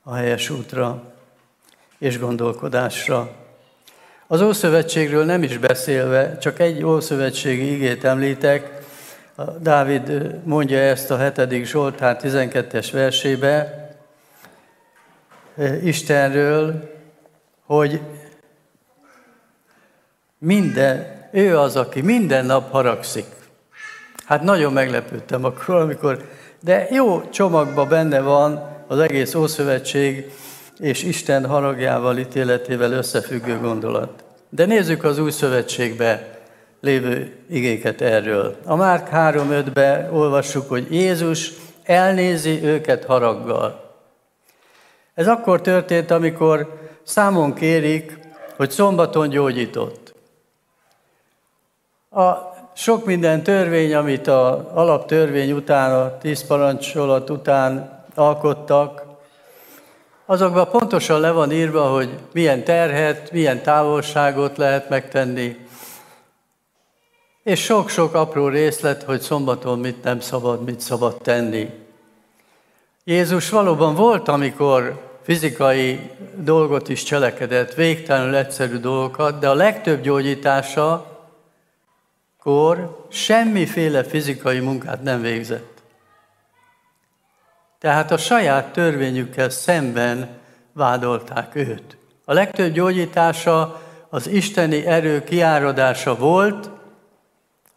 a 0.02 0.14
helyes 0.14 0.50
útra 0.50 1.12
és 1.98 2.18
gondolkodásra. 2.18 3.30
Az 4.26 4.40
Ószövetségről 4.40 5.24
nem 5.24 5.42
is 5.42 5.58
beszélve, 5.58 6.38
csak 6.38 6.58
egy 6.58 6.84
Ószövetségi 6.84 7.72
igét 7.72 8.04
említek, 8.04 8.77
Dávid 9.60 10.34
mondja 10.44 10.78
ezt 10.78 11.10
a 11.10 11.16
hetedik 11.16 11.66
Zsoltár 11.66 12.20
12-es 12.22 12.88
versébe 12.92 13.86
Istenről, 15.82 16.90
hogy 17.66 18.00
minden, 20.38 21.28
ő 21.32 21.58
az, 21.58 21.76
aki 21.76 22.00
minden 22.00 22.44
nap 22.44 22.70
haragszik. 22.70 23.26
Hát 24.24 24.42
nagyon 24.42 24.72
meglepődtem 24.72 25.44
akkor, 25.44 25.74
amikor, 25.74 26.28
de 26.60 26.86
jó 26.90 27.28
csomagban 27.28 27.88
benne 27.88 28.20
van 28.20 28.76
az 28.86 28.98
egész 28.98 29.34
Ószövetség 29.34 30.30
és 30.78 31.02
Isten 31.02 31.46
haragjával, 31.46 32.18
ítéletével 32.18 32.92
összefüggő 32.92 33.58
gondolat. 33.58 34.24
De 34.48 34.64
nézzük 34.64 35.04
az 35.04 35.18
Új 35.18 35.30
Szövetségbe, 35.30 36.37
lévő 36.80 37.36
igéket 37.50 38.00
erről. 38.00 38.56
A 38.64 38.76
Márk 38.76 39.08
3.5-be 39.12 40.08
olvassuk, 40.12 40.68
hogy 40.68 40.92
Jézus 40.92 41.52
elnézi 41.82 42.64
őket 42.64 43.04
haraggal. 43.04 43.96
Ez 45.14 45.28
akkor 45.28 45.60
történt, 45.60 46.10
amikor 46.10 46.78
számon 47.02 47.54
kérik, 47.54 48.18
hogy 48.56 48.70
szombaton 48.70 49.28
gyógyított. 49.28 50.14
A 52.10 52.34
sok 52.74 53.04
minden 53.04 53.42
törvény, 53.42 53.94
amit 53.94 54.26
a 54.26 54.70
alaptörvény 54.74 55.52
után, 55.52 55.92
a 55.92 56.18
tíz 56.18 56.46
parancsolat 56.46 57.30
után 57.30 58.02
alkottak, 58.14 59.02
azokban 60.26 60.68
pontosan 60.70 61.20
le 61.20 61.30
van 61.30 61.52
írva, 61.52 61.82
hogy 61.82 62.18
milyen 62.32 62.64
terhet, 62.64 63.32
milyen 63.32 63.62
távolságot 63.62 64.56
lehet 64.56 64.88
megtenni, 64.88 65.67
és 67.42 67.62
sok-sok 67.62 68.14
apró 68.14 68.48
részlet, 68.48 69.02
hogy 69.02 69.20
szombaton 69.20 69.78
mit 69.78 70.02
nem 70.02 70.20
szabad, 70.20 70.64
mit 70.64 70.80
szabad 70.80 71.16
tenni. 71.22 71.70
Jézus 73.04 73.50
valóban 73.50 73.94
volt, 73.94 74.28
amikor 74.28 75.08
fizikai 75.22 76.10
dolgot 76.34 76.88
is 76.88 77.02
cselekedett, 77.02 77.74
végtelenül 77.74 78.34
egyszerű 78.34 78.76
dolgokat, 78.76 79.38
de 79.38 79.48
a 79.48 79.54
legtöbb 79.54 80.02
gyógyítása 80.02 81.18
kor 82.40 83.06
semmiféle 83.08 84.04
fizikai 84.04 84.58
munkát 84.58 85.02
nem 85.02 85.20
végzett. 85.20 85.82
Tehát 87.78 88.10
a 88.10 88.16
saját 88.16 88.72
törvényükkel 88.72 89.50
szemben 89.50 90.28
vádolták 90.72 91.54
őt. 91.54 91.96
A 92.24 92.32
legtöbb 92.32 92.72
gyógyítása 92.72 93.82
az 94.08 94.26
isteni 94.26 94.86
erő 94.86 95.24
kiáradása 95.24 96.16
volt 96.16 96.70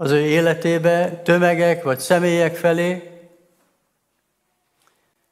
az 0.02 0.12
ő 0.12 0.20
életébe, 0.20 1.10
tömegek 1.10 1.84
vagy 1.84 2.00
személyek 2.00 2.56
felé, 2.56 3.20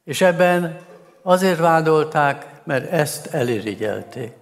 és 0.04 0.20
ebben 0.20 0.80
azért 1.22 1.58
vádolták, 1.58 2.46
mert 2.64 2.90
ezt 2.92 3.26
elirigyelték. 3.26 4.34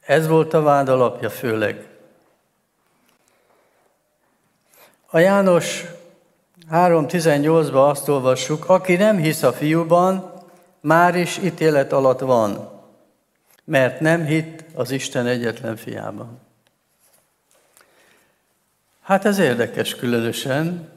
Ez 0.00 0.26
volt 0.26 0.54
a 0.54 0.62
vád 0.62 0.88
alapja 0.88 1.30
főleg. 1.30 1.88
A 5.06 5.18
János 5.18 5.84
3.18-ban 6.70 7.88
azt 7.88 8.08
olvassuk, 8.08 8.68
aki 8.68 8.96
nem 8.96 9.16
hisz 9.16 9.42
a 9.42 9.52
fiúban, 9.52 10.32
már 10.80 11.16
is 11.16 11.38
ítélet 11.38 11.92
alatt 11.92 12.20
van, 12.20 12.70
mert 13.64 14.00
nem 14.00 14.24
hitt 14.24 14.64
az 14.74 14.90
Isten 14.90 15.26
egyetlen 15.26 15.76
fiában. 15.76 16.46
Hát 19.08 19.24
ez 19.24 19.38
érdekes 19.38 19.94
különösen, 19.94 20.88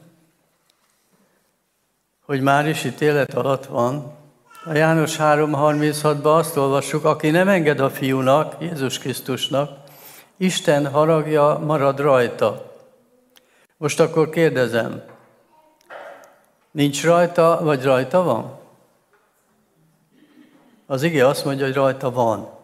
hogy 2.24 2.40
már 2.40 2.68
is 2.68 2.84
ítélet 2.84 3.34
alatt 3.34 3.66
van. 3.66 4.12
A 4.64 4.72
János 4.72 5.16
3.36-ban 5.16 6.36
azt 6.36 6.56
olvassuk, 6.56 7.04
aki 7.04 7.30
nem 7.30 7.48
enged 7.48 7.80
a 7.80 7.90
fiúnak, 7.90 8.56
Jézus 8.60 8.98
Krisztusnak, 8.98 9.78
Isten 10.36 10.90
haragja 10.90 11.58
marad 11.58 12.00
rajta. 12.00 12.72
Most 13.76 14.00
akkor 14.00 14.28
kérdezem, 14.28 15.02
nincs 16.70 17.04
rajta, 17.04 17.60
vagy 17.62 17.82
rajta 17.82 18.22
van? 18.22 18.58
Az 20.86 21.02
ige 21.02 21.26
azt 21.26 21.44
mondja, 21.44 21.64
hogy 21.64 21.74
rajta 21.74 22.10
van. 22.10 22.61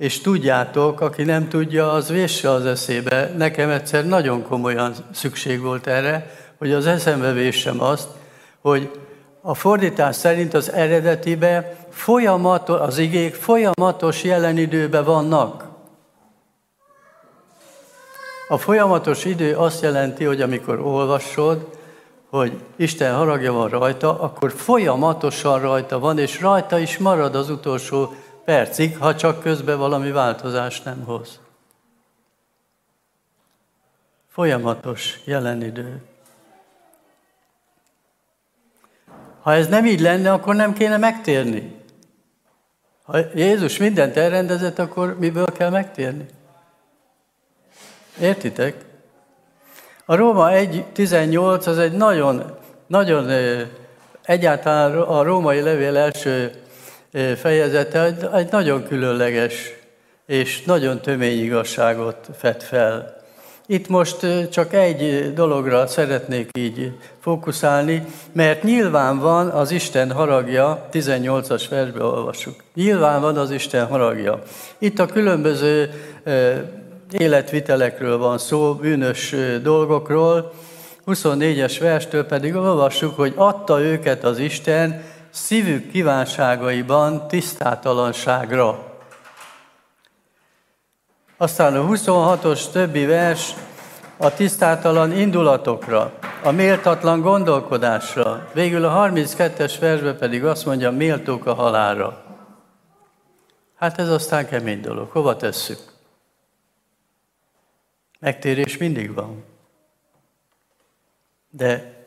És 0.00 0.20
tudjátok, 0.20 1.00
aki 1.00 1.22
nem 1.22 1.48
tudja, 1.48 1.92
az 1.92 2.08
vésse 2.08 2.50
az 2.50 2.66
eszébe. 2.66 3.32
Nekem 3.36 3.70
egyszer 3.70 4.06
nagyon 4.06 4.42
komolyan 4.42 4.94
szükség 5.12 5.60
volt 5.60 5.86
erre, 5.86 6.30
hogy 6.58 6.72
az 6.72 6.86
eszembe 6.86 7.32
véssem 7.32 7.80
azt, 7.80 8.08
hogy 8.60 8.90
a 9.40 9.54
fordítás 9.54 10.16
szerint 10.16 10.54
az 10.54 10.72
eredetibe 10.72 11.76
folyamatos, 11.90 12.80
az 12.80 12.98
igék 12.98 13.34
folyamatos 13.34 14.24
jelenidőben 14.24 15.04
vannak. 15.04 15.64
A 18.48 18.58
folyamatos 18.58 19.24
idő 19.24 19.56
azt 19.56 19.82
jelenti, 19.82 20.24
hogy 20.24 20.40
amikor 20.40 20.80
olvasod, 20.80 21.68
hogy 22.30 22.52
Isten 22.76 23.14
haragja 23.14 23.52
van 23.52 23.68
rajta, 23.68 24.20
akkor 24.20 24.52
folyamatosan 24.52 25.60
rajta 25.60 25.98
van, 25.98 26.18
és 26.18 26.40
rajta 26.40 26.78
is 26.78 26.98
marad 26.98 27.34
az 27.34 27.50
utolsó 27.50 28.14
percig, 28.50 28.96
ha 28.96 29.14
csak 29.14 29.42
közben 29.42 29.78
valami 29.78 30.10
változást 30.10 30.84
nem 30.84 31.04
hoz. 31.04 31.40
Folyamatos 34.28 35.20
jelenidő. 35.24 36.02
Ha 39.40 39.52
ez 39.52 39.68
nem 39.68 39.86
így 39.86 40.00
lenne, 40.00 40.32
akkor 40.32 40.54
nem 40.54 40.72
kéne 40.72 40.96
megtérni. 40.96 41.82
Ha 43.02 43.18
Jézus 43.34 43.76
mindent 43.76 44.16
elrendezett, 44.16 44.78
akkor 44.78 45.18
miből 45.18 45.52
kell 45.52 45.70
megtérni? 45.70 46.26
Értitek? 48.20 48.84
A 50.04 50.14
Róma 50.14 50.50
1.18 50.50 51.66
az 51.66 51.78
egy 51.78 51.92
nagyon, 51.92 52.56
nagyon 52.86 53.30
egyáltalán 54.22 55.00
a 55.00 55.22
római 55.22 55.60
levél 55.60 55.96
első 55.96 56.62
fejezete 57.36 58.14
egy, 58.34 58.50
nagyon 58.50 58.86
különleges 58.86 59.74
és 60.26 60.62
nagyon 60.62 61.00
tömény 61.00 61.42
igazságot 61.42 62.28
fed 62.38 62.62
fel. 62.62 63.18
Itt 63.66 63.88
most 63.88 64.26
csak 64.50 64.72
egy 64.74 65.32
dologra 65.34 65.86
szeretnék 65.86 66.50
így 66.58 66.92
fókuszálni, 67.20 68.04
mert 68.32 68.62
nyilván 68.62 69.18
van 69.18 69.48
az 69.48 69.70
Isten 69.70 70.12
haragja, 70.12 70.88
18-as 70.92 71.64
versbe 71.70 72.04
olvassuk. 72.04 72.54
Nyilván 72.74 73.20
van 73.20 73.36
az 73.36 73.50
Isten 73.50 73.86
haragja. 73.86 74.42
Itt 74.78 74.98
a 74.98 75.06
különböző 75.06 75.90
életvitelekről 77.10 78.18
van 78.18 78.38
szó, 78.38 78.74
bűnös 78.74 79.34
dolgokról, 79.62 80.52
24-es 81.06 81.76
verstől 81.80 82.24
pedig 82.24 82.54
olvassuk, 82.54 83.16
hogy 83.16 83.32
adta 83.36 83.80
őket 83.80 84.24
az 84.24 84.38
Isten 84.38 85.02
szívük 85.30 85.90
kívánságaiban 85.90 87.28
tisztátalanságra. 87.28 88.98
Aztán 91.36 91.76
a 91.76 91.86
26-os 91.86 92.70
többi 92.70 93.04
vers 93.04 93.54
a 94.16 94.34
tisztátalan 94.34 95.12
indulatokra, 95.12 96.12
a 96.42 96.50
méltatlan 96.50 97.20
gondolkodásra. 97.20 98.48
Végül 98.52 98.84
a 98.84 99.08
32-es 99.08 99.76
versben 99.80 100.18
pedig 100.18 100.44
azt 100.44 100.66
mondja, 100.66 100.90
méltók 100.90 101.46
a 101.46 101.54
halára. 101.54 102.24
Hát 103.74 103.98
ez 103.98 104.08
aztán 104.08 104.46
kemény 104.46 104.80
dolog. 104.80 105.10
Hova 105.10 105.36
tesszük? 105.36 105.78
Megtérés 108.18 108.76
mindig 108.76 109.14
van. 109.14 109.44
De 111.50 111.98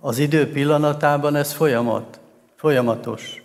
az 0.00 0.18
idő 0.18 0.50
pillanatában 0.50 1.36
ez 1.36 1.52
folyamat, 1.52 2.17
folyamatos. 2.58 3.42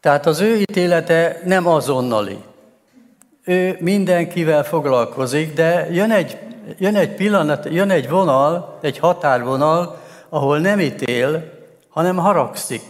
Tehát 0.00 0.26
az 0.26 0.40
ő 0.40 0.56
ítélete 0.56 1.40
nem 1.44 1.66
azonnali 1.66 2.38
ő 3.46 3.76
mindenkivel 3.80 4.64
foglalkozik, 4.64 5.54
de 5.54 5.88
jön 5.90 6.10
egy, 6.10 6.38
jön 6.78 6.96
egy 6.96 7.14
pillanat, 7.14 7.64
jön 7.70 7.90
egy 7.90 8.08
vonal, 8.08 8.78
egy 8.80 8.98
határvonal, 8.98 9.98
ahol 10.28 10.58
nem 10.58 10.80
ítél, 10.80 11.52
hanem 11.88 12.16
haragszik. 12.16 12.82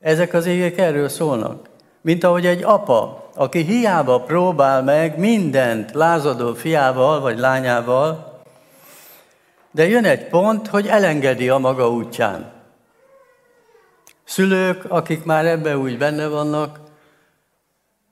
Ezek 0.00 0.34
az 0.34 0.46
égek 0.46 0.78
erről 0.78 1.08
szólnak. 1.08 1.68
Mint 2.00 2.24
ahogy 2.24 2.46
egy 2.46 2.62
apa, 2.62 3.28
aki 3.34 3.62
hiába 3.62 4.20
próbál 4.20 4.82
meg 4.82 5.18
mindent 5.18 5.92
lázadó 5.92 6.54
fiával 6.54 7.20
vagy 7.20 7.38
lányával, 7.38 8.29
de 9.70 9.88
jön 9.88 10.04
egy 10.04 10.28
pont, 10.28 10.66
hogy 10.66 10.86
elengedi 10.86 11.48
a 11.48 11.58
maga 11.58 11.90
útján. 11.90 12.52
Szülők, 14.24 14.84
akik 14.88 15.24
már 15.24 15.46
ebbe 15.46 15.76
úgy 15.76 15.98
benne 15.98 16.26
vannak, 16.26 16.80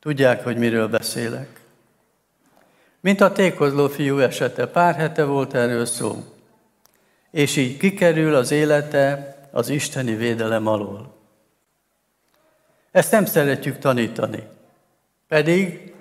Tudják, 0.00 0.44
hogy 0.44 0.56
miről 0.56 0.88
beszélek. 0.88 1.60
Mint 3.00 3.20
a 3.20 3.32
tékozló 3.32 3.88
fiú 3.88 4.18
esete, 4.18 4.66
pár 4.66 4.94
hete 4.94 5.24
volt 5.24 5.54
erről 5.54 5.84
szó. 5.84 6.24
És 7.30 7.56
így 7.56 7.76
kikerül 7.76 8.34
az 8.34 8.50
élete 8.50 9.36
az 9.50 9.68
isteni 9.68 10.14
védelem 10.14 10.66
alól. 10.66 11.14
Ezt 12.90 13.12
nem 13.12 13.24
szeretjük 13.24 13.78
tanítani. 13.78 14.42
Pedig 15.28 15.92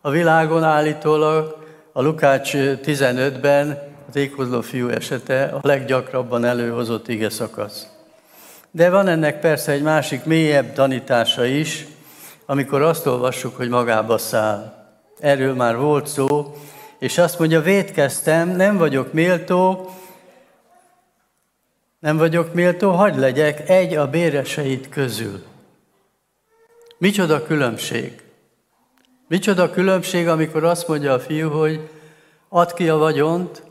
a 0.00 0.10
világon 0.10 0.64
állítólag 0.64 1.66
a 1.92 2.02
Lukács 2.02 2.52
15-ben 2.54 3.70
a 3.70 3.95
tékozló 4.16 4.60
fiú 4.60 4.88
esete 4.88 5.44
a 5.44 5.60
leggyakrabban 5.62 6.44
előhozott 6.44 7.08
ige 7.08 7.30
szakasz. 7.30 7.86
De 8.70 8.90
van 8.90 9.08
ennek 9.08 9.40
persze 9.40 9.72
egy 9.72 9.82
másik 9.82 10.24
mélyebb 10.24 10.72
tanítása 10.72 11.44
is, 11.44 11.86
amikor 12.46 12.82
azt 12.82 13.06
olvassuk, 13.06 13.56
hogy 13.56 13.68
magába 13.68 14.18
száll. 14.18 14.88
Erről 15.18 15.54
már 15.54 15.76
volt 15.76 16.06
szó, 16.06 16.54
és 16.98 17.18
azt 17.18 17.38
mondja, 17.38 17.60
védkeztem, 17.60 18.48
nem 18.48 18.76
vagyok 18.76 19.12
méltó, 19.12 19.90
nem 21.98 22.16
vagyok 22.16 22.54
méltó, 22.54 22.90
hagyd 22.90 23.18
legyek 23.18 23.68
egy 23.68 23.94
a 23.94 24.10
béreseit 24.10 24.88
közül. 24.88 25.42
Micsoda 26.98 27.42
különbség? 27.42 28.22
Micsoda 29.28 29.70
különbség, 29.70 30.28
amikor 30.28 30.64
azt 30.64 30.88
mondja 30.88 31.12
a 31.12 31.20
fiú, 31.20 31.50
hogy 31.50 31.88
add 32.48 32.74
ki 32.74 32.88
a 32.88 32.96
vagyont, 32.96 33.64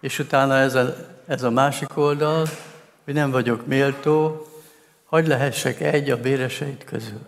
és 0.00 0.18
utána 0.18 0.56
ez 0.56 0.74
a, 0.74 0.94
ez 1.26 1.42
a 1.42 1.50
másik 1.50 1.96
oldal, 1.96 2.46
hogy 3.04 3.14
nem 3.14 3.30
vagyok 3.30 3.66
méltó, 3.66 4.46
hogy 5.04 5.26
lehessek 5.26 5.80
egy 5.80 6.10
a 6.10 6.20
béreseit 6.20 6.84
közül. 6.84 7.26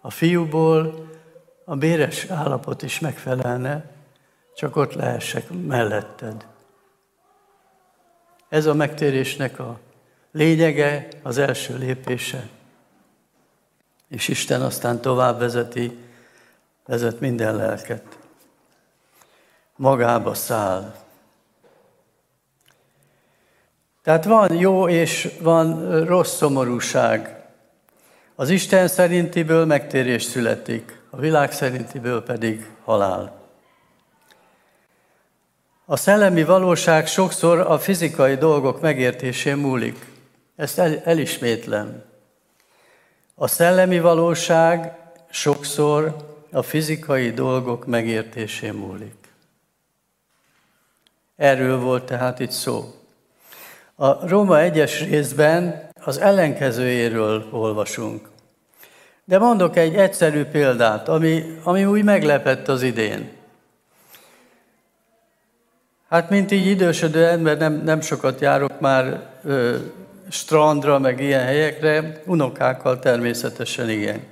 A 0.00 0.10
fiúból 0.10 1.08
a 1.64 1.76
béres 1.76 2.24
állapot 2.24 2.82
is 2.82 3.00
megfelelne, 3.00 3.90
csak 4.54 4.76
ott 4.76 4.92
lehessek 4.92 5.50
melletted. 5.66 6.46
Ez 8.48 8.66
a 8.66 8.74
megtérésnek 8.74 9.58
a 9.58 9.78
lényege, 10.32 11.08
az 11.22 11.38
első 11.38 11.78
lépése. 11.78 12.48
És 14.08 14.28
Isten 14.28 14.62
aztán 14.62 15.00
tovább 15.00 15.38
vezeti, 15.38 15.98
vezet 16.86 17.20
minden 17.20 17.56
lelket. 17.56 18.15
Magába 19.76 20.34
száll. 20.34 20.94
Tehát 24.02 24.24
van 24.24 24.54
jó 24.54 24.88
és 24.88 25.28
van 25.40 26.04
rossz 26.04 26.36
szomorúság. 26.36 27.44
Az 28.34 28.48
Isten 28.48 28.88
szerintiből 28.88 29.64
megtérés 29.64 30.22
születik, 30.22 31.00
a 31.10 31.16
világ 31.16 31.52
szerintiből 31.52 32.22
pedig 32.22 32.70
halál. 32.84 33.44
A 35.84 35.96
szellemi 35.96 36.44
valóság 36.44 37.06
sokszor 37.06 37.60
a 37.60 37.78
fizikai 37.78 38.34
dolgok 38.34 38.80
megértésén 38.80 39.56
múlik. 39.56 40.06
Ezt 40.56 40.78
el, 40.78 41.00
elismétlem. 41.04 42.02
A 43.34 43.46
szellemi 43.46 44.00
valóság 44.00 44.96
sokszor 45.30 46.16
a 46.52 46.62
fizikai 46.62 47.30
dolgok 47.30 47.86
megértésén 47.86 48.74
múlik. 48.74 49.15
Erről 51.36 51.80
volt 51.80 52.04
tehát 52.04 52.40
itt 52.40 52.50
szó. 52.50 52.94
A 53.94 54.28
Róma 54.28 54.60
egyes 54.60 55.00
részben 55.00 55.88
az 56.04 56.18
ellenkezőjéről 56.18 57.48
olvasunk. 57.50 58.28
De 59.24 59.38
mondok 59.38 59.76
egy 59.76 59.94
egyszerű 59.94 60.44
példát, 60.44 61.08
ami, 61.08 61.58
ami 61.62 61.84
úgy 61.84 62.04
meglepett 62.04 62.68
az 62.68 62.82
idén. 62.82 63.30
Hát, 66.08 66.30
mint 66.30 66.50
így 66.50 66.66
idősödő 66.66 67.26
ember, 67.26 67.58
nem, 67.58 67.82
nem 67.84 68.00
sokat 68.00 68.40
járok 68.40 68.80
már 68.80 69.26
ö, 69.44 69.76
strandra, 70.28 70.98
meg 70.98 71.20
ilyen 71.20 71.44
helyekre, 71.44 72.22
unokákkal 72.26 72.98
természetesen 72.98 73.90
igen. 73.90 74.22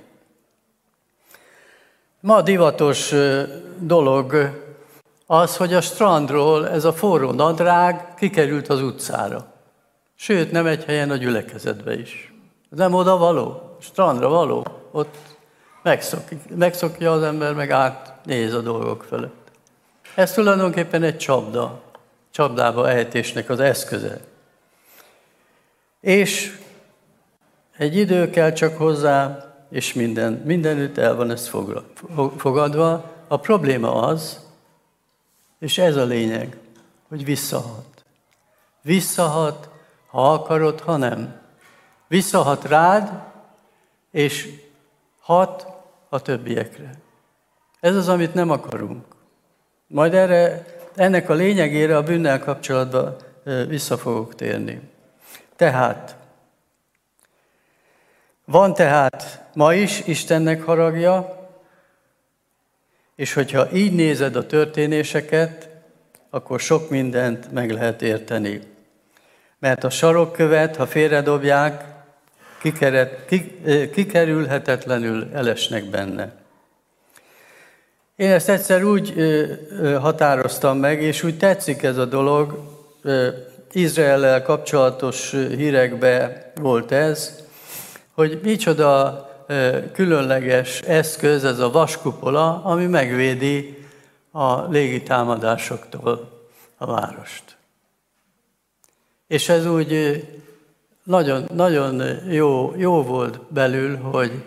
Ma 2.19 2.41
divatos 2.41 3.13
dolog 3.79 4.33
az, 5.25 5.57
hogy 5.57 5.73
a 5.73 5.81
strandról 5.81 6.69
ez 6.69 6.85
a 6.85 6.93
forró 6.93 7.31
nadrág 7.31 8.13
kikerült 8.17 8.67
az 8.67 8.81
utcára. 8.81 9.53
Sőt, 10.15 10.51
nem 10.51 10.65
egy 10.65 10.83
helyen 10.83 11.09
a 11.09 11.15
gyülekezetbe 11.15 11.99
is. 11.99 12.33
Nem 12.69 12.93
oda 12.93 13.17
való, 13.17 13.77
strandra 13.79 14.29
való, 14.29 14.65
ott 14.91 15.15
megszokja, 15.83 16.37
megszokja 16.55 17.11
az 17.11 17.23
ember, 17.23 17.53
meg 17.53 17.71
átnéz 17.71 18.53
a 18.53 18.61
dolgok 18.61 19.03
fölött. 19.03 19.51
Ez 20.15 20.33
tulajdonképpen 20.33 21.03
egy 21.03 21.17
csapda, 21.17 21.81
csapdába 22.31 22.89
ejtésnek 22.89 23.49
az 23.49 23.59
eszköze. 23.59 24.19
És 26.01 26.59
egy 27.77 27.97
idő 27.97 28.29
kell 28.29 28.51
csak 28.51 28.77
hozzá, 28.77 29.45
és 29.69 29.93
minden, 29.93 30.41
mindenütt 30.45 30.97
el 30.97 31.15
van 31.15 31.31
ez 31.31 31.51
fogadva. 32.37 33.11
A 33.27 33.37
probléma 33.37 34.01
az, 34.01 34.44
és 35.65 35.77
ez 35.77 35.95
a 35.95 36.05
lényeg, 36.05 36.57
hogy 37.07 37.25
visszahat. 37.25 38.05
Visszahat, 38.81 39.69
ha 40.07 40.33
akarod, 40.33 40.79
ha 40.79 40.97
nem. 40.97 41.39
Visszahat 42.07 42.65
rád, 42.65 43.21
és 44.11 44.49
hat 45.19 45.67
a 46.09 46.21
többiekre. 46.21 46.91
Ez 47.79 47.95
az, 47.95 48.07
amit 48.07 48.33
nem 48.33 48.49
akarunk. 48.49 49.05
Majd 49.87 50.13
erre, 50.13 50.65
ennek 50.95 51.29
a 51.29 51.33
lényegére 51.33 51.97
a 51.97 52.03
bűnnel 52.03 52.39
kapcsolatban 52.39 53.15
vissza 53.67 53.97
fogok 53.97 54.35
térni. 54.35 54.81
Tehát, 55.55 56.15
van 58.45 58.73
tehát 58.73 59.45
ma 59.53 59.73
is 59.73 60.07
Istennek 60.07 60.63
haragja, 60.63 61.34
és 63.15 63.33
hogyha 63.33 63.71
így 63.71 63.93
nézed 63.93 64.35
a 64.35 64.45
történéseket, 64.45 65.69
akkor 66.29 66.59
sok 66.59 66.89
mindent 66.89 67.51
meg 67.51 67.71
lehet 67.71 68.01
érteni. 68.01 68.61
Mert 69.59 69.83
a 69.83 69.89
sarokkövet, 69.89 70.75
ha 70.75 70.87
félredobják, 70.87 71.83
kikeret, 72.61 73.25
kikerülhetetlenül 73.91 75.29
elesnek 75.33 75.89
benne. 75.89 76.31
Én 78.15 78.31
ezt 78.31 78.49
egyszer 78.49 78.83
úgy 78.83 79.13
határoztam 79.99 80.77
meg, 80.77 81.01
és 81.01 81.23
úgy 81.23 81.37
tetszik 81.37 81.83
ez 81.83 81.97
a 81.97 82.05
dolog, 82.05 82.73
Izraellel 83.71 84.41
kapcsolatos 84.41 85.31
hírekbe 85.31 86.43
volt 86.55 86.91
ez, 86.91 87.43
hogy 88.13 88.39
micsoda 88.43 89.24
különleges 89.93 90.81
eszköz 90.81 91.43
ez 91.43 91.59
a 91.59 91.71
vaskupola, 91.71 92.63
ami 92.63 92.85
megvédi 92.85 93.85
a 94.31 94.61
légitámadásoktól 94.61 96.29
a 96.77 96.85
várost. 96.85 97.57
És 99.27 99.49
ez 99.49 99.65
úgy 99.65 100.23
nagyon, 101.03 101.45
nagyon 101.53 102.01
jó, 102.31 102.73
jó 102.77 103.03
volt 103.03 103.39
belül, 103.53 103.97
hogy 103.97 104.43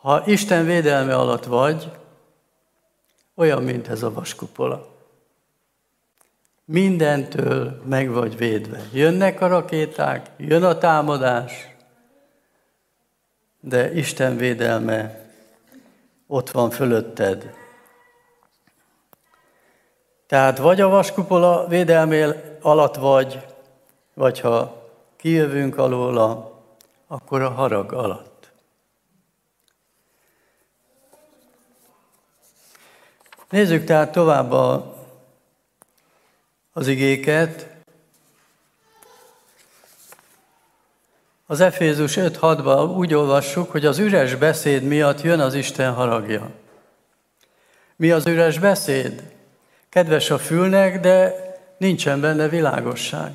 ha 0.00 0.22
Isten 0.26 0.64
védelme 0.64 1.14
alatt 1.14 1.44
vagy, 1.44 1.90
olyan, 3.34 3.62
mint 3.62 3.88
ez 3.88 4.02
a 4.02 4.12
vaskupola. 4.12 4.92
Mindentől 6.64 7.82
meg 7.84 8.10
vagy 8.10 8.36
védve. 8.36 8.80
Jönnek 8.92 9.40
a 9.40 9.46
rakéták, 9.46 10.30
jön 10.36 10.64
a 10.64 10.78
támadás, 10.78 11.73
de 13.66 13.92
Isten 13.92 14.36
védelme 14.36 15.28
ott 16.26 16.50
van 16.50 16.70
fölötted. 16.70 17.54
Tehát 20.26 20.58
vagy 20.58 20.80
a 20.80 20.88
vaskupola 20.88 21.66
védelmél 21.66 22.58
alatt 22.60 22.94
vagy, 22.94 23.46
vagy 24.14 24.40
ha 24.40 24.88
kijövünk 25.16 25.78
alóla, 25.78 26.60
akkor 27.06 27.42
a 27.42 27.50
harag 27.50 27.92
alatt. 27.92 28.52
Nézzük 33.50 33.84
tehát 33.84 34.12
tovább 34.12 34.52
a, 34.52 34.94
az 36.72 36.86
igéket. 36.86 37.73
Az 41.46 41.60
Efézus 41.60 42.14
5.6-ban 42.14 42.96
úgy 42.96 43.14
olvassuk, 43.14 43.70
hogy 43.70 43.86
az 43.86 43.98
üres 43.98 44.34
beszéd 44.34 44.82
miatt 44.82 45.22
jön 45.22 45.40
az 45.40 45.54
Isten 45.54 45.92
haragja. 45.92 46.50
Mi 47.96 48.10
az 48.10 48.26
üres 48.26 48.58
beszéd? 48.58 49.22
Kedves 49.88 50.30
a 50.30 50.38
fülnek, 50.38 51.00
de 51.00 51.34
nincsen 51.76 52.20
benne 52.20 52.48
világosság. 52.48 53.30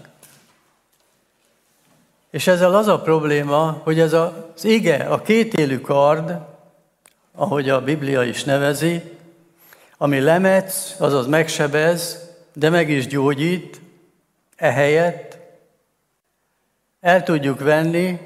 És 2.29 2.47
ezzel 2.47 2.75
az 2.75 2.87
a 2.87 2.99
probléma, 2.99 3.81
hogy 3.83 3.99
ez 3.99 4.13
az 4.13 4.63
ige, 4.63 4.95
a 4.95 5.21
kétélű 5.21 5.79
kard, 5.79 6.37
ahogy 7.35 7.69
a 7.69 7.83
Biblia 7.83 8.23
is 8.23 8.43
nevezi, 8.43 9.01
ami 9.97 10.19
lemetsz, 10.19 10.95
azaz 10.99 11.27
megsebez, 11.27 12.29
de 12.53 12.69
meg 12.69 12.89
is 12.89 13.07
gyógyít, 13.07 13.81
ehelyett 14.55 15.28
el 16.99 17.23
tudjuk 17.23 17.59
venni, 17.59 18.19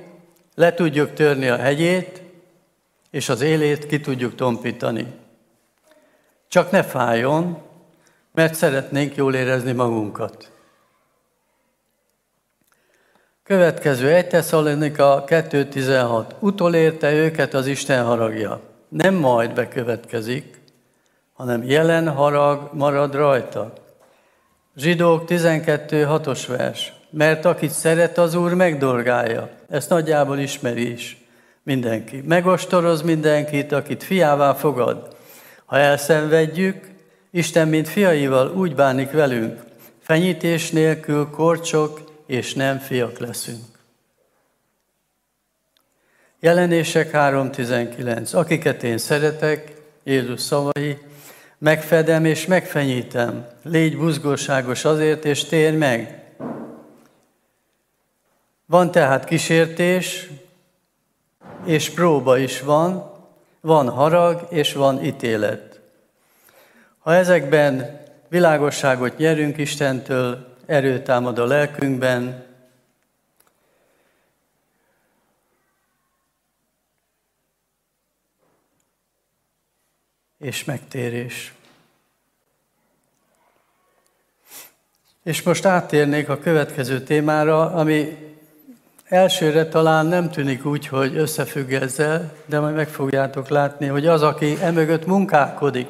le 0.55 0.73
tudjuk 0.73 1.13
törni 1.13 1.47
a 1.47 1.57
hegyét, 1.57 2.21
és 3.09 3.29
az 3.29 3.41
élét 3.41 3.85
ki 3.85 3.99
tudjuk 3.99 4.35
tompítani. 4.35 5.07
Csak 6.47 6.71
ne 6.71 6.83
fájjon, 6.83 7.61
mert 8.31 8.55
szeretnénk 8.55 9.15
jól 9.15 9.35
érezni 9.35 9.71
magunkat. 9.71 10.51
Következő 13.43 14.13
1 14.13 14.27
Tesszalonika 14.27 15.23
2.16. 15.27 16.25
Utolérte 16.39 17.13
őket 17.13 17.53
az 17.53 17.67
Isten 17.67 18.05
haragja. 18.05 18.61
Nem 18.87 19.13
majd 19.13 19.53
bekövetkezik, 19.53 20.61
hanem 21.33 21.63
jelen 21.63 22.09
harag 22.09 22.69
marad 22.73 23.15
rajta. 23.15 23.73
Zsidók 24.75 25.23
12.6-os 25.27 26.43
vers. 26.47 26.93
Mert 27.15 27.45
akit 27.45 27.71
szeret 27.71 28.17
az 28.17 28.35
Úr, 28.35 28.53
megdorgálja. 28.53 29.49
Ezt 29.69 29.89
nagyjából 29.89 30.39
ismeri 30.39 30.91
is 30.91 31.17
mindenki. 31.63 32.23
Megostoroz 32.27 33.01
mindenkit, 33.01 33.71
akit 33.71 34.03
fiává 34.03 34.53
fogad. 34.53 35.15
Ha 35.65 35.77
elszenvedjük, 35.77 36.91
Isten, 37.31 37.67
mint 37.67 37.87
fiaival 37.87 38.49
úgy 38.55 38.75
bánik 38.75 39.11
velünk, 39.11 39.61
fenyítés 39.99 40.71
nélkül 40.71 41.29
korcsok 41.29 42.01
és 42.27 42.53
nem 42.53 42.79
fiak 42.79 43.17
leszünk. 43.17 43.65
Jelenések 46.39 47.11
3.19. 47.11 48.35
Akiket 48.35 48.83
én 48.83 48.97
szeretek, 48.97 49.73
Jézus 50.03 50.41
szavai, 50.41 50.97
megfedem 51.57 52.25
és 52.25 52.45
megfenyítem. 52.45 53.47
Légy 53.63 53.97
buzgóságos 53.97 54.85
azért, 54.85 55.25
és 55.25 55.43
térj 55.43 55.75
meg. 55.75 56.22
Van 58.73 58.91
tehát 58.91 59.25
kísértés, 59.25 60.29
és 61.65 61.89
próba 61.89 62.37
is 62.37 62.61
van, 62.61 63.11
van 63.61 63.89
harag, 63.89 64.47
és 64.49 64.73
van 64.73 65.03
ítélet. 65.03 65.79
Ha 66.99 67.13
ezekben 67.13 68.01
világosságot 68.29 69.17
nyerünk 69.17 69.57
Istentől, 69.57 70.55
erőt 70.65 71.03
támad 71.03 71.39
a 71.39 71.45
lelkünkben, 71.45 72.45
és 80.39 80.63
megtérés. 80.63 81.53
És 85.23 85.41
most 85.41 85.65
áttérnék 85.65 86.29
a 86.29 86.39
következő 86.39 87.01
témára, 87.01 87.71
ami 87.71 88.31
elsőre 89.13 89.65
talán 89.65 90.05
nem 90.05 90.29
tűnik 90.29 90.65
úgy, 90.65 90.87
hogy 90.87 91.17
összefügg 91.17 91.71
ezzel, 91.71 92.31
de 92.45 92.59
majd 92.59 92.75
meg 92.75 92.87
fogjátok 92.87 93.47
látni, 93.47 93.87
hogy 93.87 94.07
az, 94.07 94.21
aki 94.21 94.57
emögött 94.61 95.05
munkálkodik, 95.05 95.87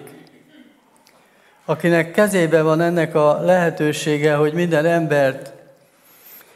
akinek 1.66 2.12
kezébe 2.12 2.62
van 2.62 2.82
ennek 2.82 3.16
a 3.16 3.42
lehetősége, 3.42 4.36
hogy 4.36 4.54
minden 4.54 4.86
embert 4.86 5.54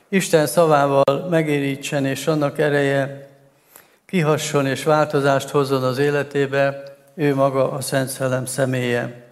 Isten 0.09 0.47
szavával 0.47 1.27
megérítsen, 1.29 2.05
és 2.05 2.27
annak 2.27 2.59
ereje 2.59 3.27
kihasson 4.05 4.65
és 4.65 4.83
változást 4.83 5.49
hozzon 5.49 5.83
az 5.83 5.97
életébe, 5.97 6.83
ő 7.15 7.35
maga 7.35 7.71
a 7.71 7.81
Szent 7.81 8.09
Szellem 8.09 8.45
személye. 8.45 9.29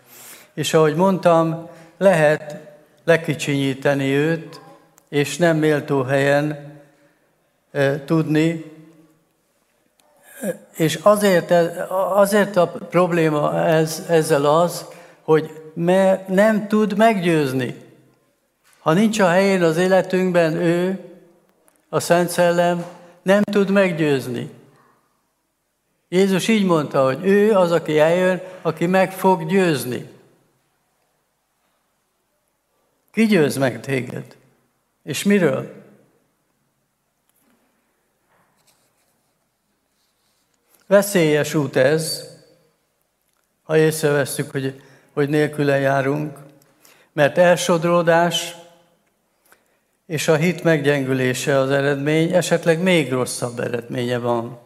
És 0.53 0.73
ahogy 0.73 0.95
mondtam, 0.95 1.69
lehet 1.97 2.57
lekicsinyíteni 3.05 4.13
őt, 4.13 4.61
és 5.09 5.37
nem 5.37 5.57
méltó 5.57 6.01
helyen 6.01 6.73
tudni, 8.05 8.73
és 10.75 10.95
azért, 10.95 11.51
azért 11.89 12.55
a 12.55 12.67
probléma 12.67 13.65
ez, 13.65 14.03
ezzel 14.09 14.45
az, 14.45 14.85
hogy 15.21 15.71
nem 16.27 16.67
tud 16.67 16.97
meggyőzni. 16.97 17.83
Ha 18.79 18.93
nincs 18.93 19.19
a 19.19 19.27
helyén 19.27 19.63
az 19.63 19.77
életünkben 19.77 20.53
ő, 20.53 20.99
a 21.89 21.99
Szent 21.99 22.29
Szellem, 22.29 22.85
nem 23.21 23.41
tud 23.43 23.69
meggyőzni. 23.69 24.49
Jézus 26.09 26.47
így 26.47 26.65
mondta, 26.65 27.03
hogy 27.03 27.25
ő 27.25 27.51
az, 27.51 27.71
aki 27.71 27.99
eljön, 27.99 28.41
aki 28.61 28.85
meg 28.85 29.11
fog 29.11 29.45
győzni. 29.45 30.09
Ki 33.11 33.25
győz 33.25 33.57
meg 33.57 33.81
téged? 33.81 34.35
És 35.03 35.23
miről? 35.23 35.84
Veszélyes 40.87 41.53
út 41.53 41.75
ez, 41.75 42.23
ha 43.63 43.77
észreveszünk, 43.77 44.51
hogy, 44.51 44.81
hogy 45.13 45.29
nélküle 45.29 45.79
járunk, 45.79 46.37
mert 47.13 47.37
elsodródás 47.37 48.55
és 50.07 50.27
a 50.27 50.35
hit 50.35 50.63
meggyengülése 50.63 51.57
az 51.57 51.69
eredmény, 51.69 52.33
esetleg 52.33 52.81
még 52.81 53.11
rosszabb 53.11 53.59
eredménye 53.59 54.17
van. 54.17 54.59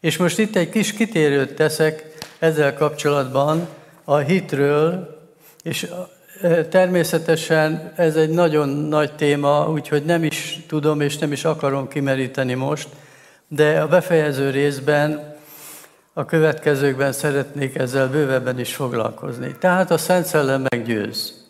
És 0.00 0.16
most 0.16 0.38
itt 0.38 0.56
egy 0.56 0.68
kis 0.68 0.92
kitérőt 0.92 1.54
teszek 1.54 2.14
ezzel 2.38 2.74
kapcsolatban 2.74 3.68
a 4.04 4.16
hitről, 4.16 5.20
és 5.62 5.90
természetesen 6.70 7.92
ez 7.96 8.16
egy 8.16 8.30
nagyon 8.30 8.68
nagy 8.68 9.14
téma, 9.14 9.70
úgyhogy 9.70 10.04
nem 10.04 10.24
is 10.24 10.64
tudom 10.68 11.00
és 11.00 11.18
nem 11.18 11.32
is 11.32 11.44
akarom 11.44 11.88
kimeríteni 11.88 12.54
most, 12.54 12.88
de 13.54 13.80
a 13.80 13.86
befejező 13.86 14.50
részben, 14.50 15.36
a 16.12 16.24
következőkben 16.24 17.12
szeretnék 17.12 17.76
ezzel 17.76 18.08
bővebben 18.08 18.58
is 18.58 18.74
foglalkozni. 18.74 19.56
Tehát 19.58 19.90
a 19.90 19.98
Szent 19.98 20.26
Szellem 20.26 20.66
meggyőz. 20.70 21.44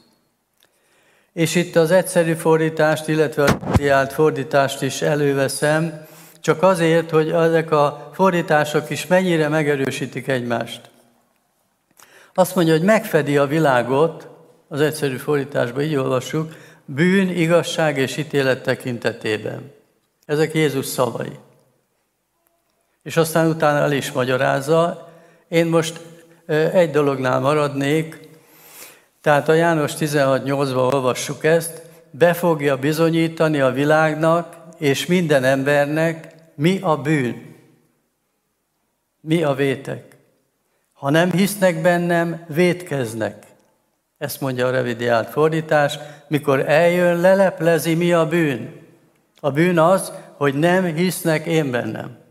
És 1.33 1.55
itt 1.55 1.77
az 1.77 1.91
egyszerű 1.91 2.33
fordítást, 2.33 3.09
illetve 3.09 3.45
a 3.45 3.59
diált 3.77 4.13
fordítást 4.13 4.83
is 4.83 5.03
előveszem, 5.03 6.07
csak 6.41 6.63
azért, 6.63 7.11
hogy 7.11 7.31
ezek 7.31 7.71
a 7.71 8.11
fordítások 8.13 8.91
is 8.91 9.07
mennyire 9.07 9.49
megerősítik 9.49 10.29
egymást. 10.29 10.91
Azt 12.35 12.55
mondja, 12.55 12.75
hogy 12.75 12.85
megfedi 12.85 13.37
a 13.37 13.47
világot, 13.47 14.29
az 14.69 14.81
egyszerű 14.81 15.17
fordításban 15.17 15.83
így 15.83 15.97
olvassuk, 15.97 16.53
bűn, 16.85 17.29
igazság 17.29 17.99
és 17.99 18.17
ítélet 18.17 18.63
tekintetében. 18.63 19.73
Ezek 20.27 20.55
Jézus 20.55 20.87
szavai. 20.87 21.39
És 23.03 23.17
aztán 23.17 23.49
utána 23.49 23.79
el 23.79 23.93
is 23.93 24.13
magyarázza. 24.13 25.09
Én 25.49 25.67
most 25.67 26.01
egy 26.73 26.91
dolognál 26.91 27.41
maradnék, 27.41 28.29
tehát 29.21 29.49
a 29.49 29.53
János 29.53 29.93
16.8-ban 29.95 30.93
olvassuk 30.93 31.45
ezt, 31.45 31.83
be 32.11 32.33
fogja 32.33 32.77
bizonyítani 32.77 33.61
a 33.61 33.71
világnak 33.71 34.57
és 34.79 35.07
minden 35.07 35.45
embernek, 35.45 36.35
mi 36.55 36.79
a 36.81 36.97
bűn, 36.97 37.57
mi 39.21 39.43
a 39.43 39.55
vétek. 39.55 40.17
Ha 40.93 41.11
nem 41.11 41.31
hisznek 41.31 41.83
bennem, 41.83 42.45
vétkeznek. 42.49 43.47
Ezt 44.19 44.41
mondja 44.41 44.67
a 44.67 44.71
revidiált 44.71 45.29
fordítás, 45.29 45.99
mikor 46.29 46.69
eljön, 46.69 47.21
leleplezi, 47.21 47.95
mi 47.95 48.13
a 48.13 48.29
bűn. 48.29 48.81
A 49.41 49.51
bűn 49.51 49.79
az, 49.79 50.13
hogy 50.37 50.55
nem 50.55 50.85
hisznek 50.85 51.47
én 51.47 51.71
bennem. 51.71 52.22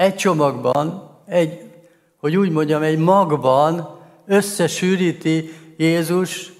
Egy 0.00 0.14
csomagban, 0.14 1.10
egy, 1.26 1.60
hogy 2.16 2.36
úgy 2.36 2.50
mondjam, 2.50 2.82
egy 2.82 2.98
magban 2.98 3.98
összesűríti 4.26 5.50
Jézus 5.76 6.52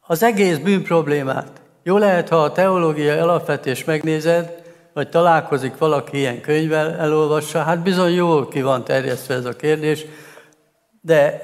az 0.00 0.22
egész 0.22 0.56
bűn 0.58 0.82
problémát. 0.82 1.60
Jó 1.82 1.96
lehet, 1.96 2.28
ha 2.28 2.36
a 2.36 2.52
teológiai 2.52 3.18
alapvetés 3.18 3.84
megnézed, 3.84 4.62
vagy 4.92 5.08
találkozik 5.08 5.78
valaki 5.78 6.16
ilyen 6.16 6.40
könyvvel, 6.40 6.94
elolvassa, 6.94 7.62
hát 7.62 7.82
bizony 7.82 8.12
jól 8.12 8.48
ki 8.48 8.62
van 8.62 8.84
terjesztve 8.84 9.34
ez 9.34 9.44
a 9.44 9.56
kérdés, 9.56 10.04
de 11.00 11.40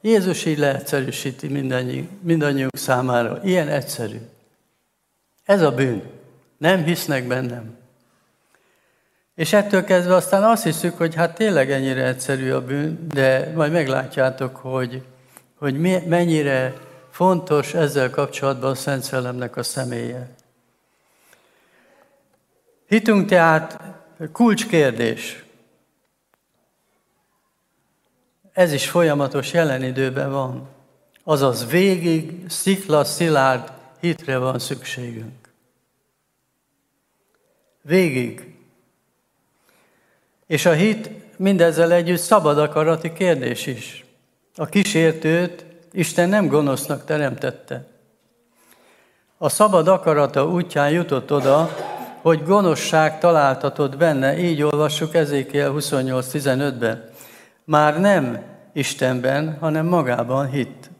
Jézus 0.00 0.44
így 0.44 0.58
leegyszerűsíti 0.58 1.48
mindannyi, 1.48 2.08
mindannyiunk 2.20 2.76
számára. 2.76 3.40
Ilyen 3.44 3.68
egyszerű. 3.68 4.18
Ez 5.44 5.62
a 5.62 5.70
bűn. 5.70 6.02
Nem 6.58 6.84
hisznek 6.84 7.26
bennem. 7.26 7.84
És 9.36 9.52
ettől 9.52 9.84
kezdve 9.84 10.14
aztán 10.14 10.42
azt 10.42 10.62
hiszük, 10.62 10.96
hogy 10.96 11.14
hát 11.14 11.34
tényleg 11.34 11.70
ennyire 11.70 12.06
egyszerű 12.06 12.50
a 12.50 12.64
bűn, 12.64 13.08
de 13.08 13.52
majd 13.54 13.72
meglátjátok, 13.72 14.56
hogy, 14.56 15.02
hogy 15.58 15.78
mennyire 16.06 16.74
fontos 17.10 17.74
ezzel 17.74 18.10
kapcsolatban 18.10 18.70
a 18.70 18.74
Szent 18.74 19.02
Szellemnek 19.02 19.56
a 19.56 19.62
személye. 19.62 20.28
Hitünk 22.86 23.28
tehát 23.28 23.80
kulcskérdés. 24.32 25.44
Ez 28.52 28.72
is 28.72 28.90
folyamatos 28.90 29.52
jelen 29.52 29.82
időben 29.82 30.30
van. 30.30 30.68
Azaz 31.24 31.70
végig 31.70 32.50
szikla 32.50 33.04
szilárd 33.04 33.72
hitre 34.00 34.38
van 34.38 34.58
szükségünk. 34.58 35.48
Végig. 37.82 38.55
És 40.46 40.66
a 40.66 40.72
hit 40.72 41.10
mindezzel 41.36 41.92
együtt 41.92 42.20
szabad 42.20 42.58
akarati 42.58 43.12
kérdés 43.12 43.66
is. 43.66 44.04
A 44.56 44.66
kísértőt 44.66 45.64
Isten 45.92 46.28
nem 46.28 46.48
gonosznak 46.48 47.04
teremtette. 47.04 47.84
A 49.38 49.48
szabad 49.48 49.88
akarata 49.88 50.48
útján 50.48 50.90
jutott 50.90 51.32
oda, 51.32 51.70
hogy 52.20 52.44
gonoszság 52.44 53.18
találtatott 53.18 53.96
benne, 53.96 54.38
így 54.38 54.62
olvassuk 54.62 55.14
Ezékiel 55.14 55.72
28.15-ben. 55.72 57.10
Már 57.64 58.00
nem 58.00 58.42
Istenben, 58.72 59.56
hanem 59.60 59.86
magában 59.86 60.50
hitt. 60.50 60.90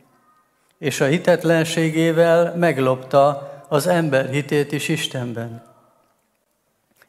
És 0.79 1.01
a 1.01 1.05
hitetlenségével 1.05 2.55
meglopta 2.57 3.51
az 3.69 3.87
ember 3.87 4.31
hitét 4.31 4.73
is 4.73 4.89
Istenben. 4.89 5.63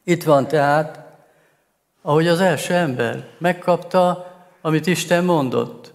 Itt 0.04 0.24
van 0.24 0.48
tehát, 0.48 1.07
ahogy 2.08 2.26
az 2.26 2.40
első 2.40 2.74
ember 2.74 3.28
megkapta, 3.38 4.32
amit 4.60 4.86
Isten 4.86 5.24
mondott, 5.24 5.92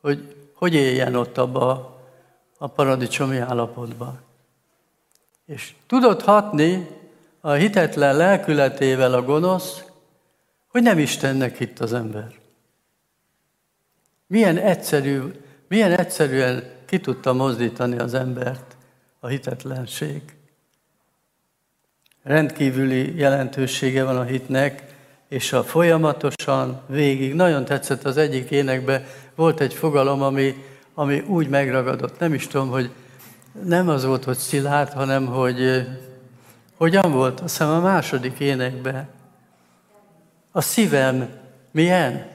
hogy 0.00 0.36
hogy 0.54 0.74
éljen 0.74 1.14
ott 1.14 1.38
abba 1.38 1.98
a 2.58 2.66
paradicsomi 2.66 3.36
állapotban. 3.36 4.20
És 5.46 5.74
tudott 5.86 6.22
hatni 6.22 6.88
a 7.40 7.52
hitetlen 7.52 8.16
lelkületével 8.16 9.14
a 9.14 9.22
gonosz, 9.22 9.84
hogy 10.68 10.82
nem 10.82 10.98
Istennek 10.98 11.56
hitt 11.56 11.78
az 11.78 11.92
ember. 11.92 12.32
Milyen 14.26 14.56
egyszerű, 14.56 15.20
milyen 15.66 15.92
egyszerűen 15.92 16.72
ki 16.86 17.00
tudta 17.00 17.32
mozdítani 17.32 17.98
az 17.98 18.14
embert 18.14 18.76
a 19.20 19.26
hitetlenség. 19.26 20.22
Rendkívüli 22.22 23.16
jelentősége 23.16 24.04
van 24.04 24.16
a 24.16 24.24
hitnek, 24.24 24.87
és 25.28 25.52
a 25.52 25.64
folyamatosan 25.64 26.80
végig, 26.86 27.34
nagyon 27.34 27.64
tetszett 27.64 28.04
az 28.04 28.16
egyik 28.16 28.50
énekbe, 28.50 29.06
volt 29.34 29.60
egy 29.60 29.74
fogalom, 29.74 30.22
ami, 30.22 30.64
ami 30.94 31.20
úgy 31.20 31.48
megragadott, 31.48 32.18
nem 32.18 32.34
is 32.34 32.46
tudom, 32.46 32.68
hogy 32.70 32.90
nem 33.64 33.88
az 33.88 34.04
volt, 34.04 34.24
hogy 34.24 34.36
szilárd, 34.36 34.92
hanem 34.92 35.26
hogy 35.26 35.86
hogyan 36.76 37.12
volt, 37.12 37.40
azt 37.40 37.58
hiszem 37.58 37.68
a 37.68 37.80
második 37.80 38.38
énekben. 38.38 39.08
A 40.52 40.60
szívem 40.60 41.28
milyen? 41.70 42.26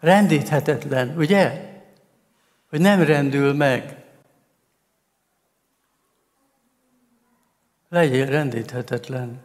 Rendíthetetlen, 0.00 1.14
ugye? 1.16 1.70
Hogy 2.70 2.80
nem 2.80 3.02
rendül 3.02 3.52
meg. 3.52 3.96
Legyél 7.88 8.26
rendíthetetlen 8.26 9.40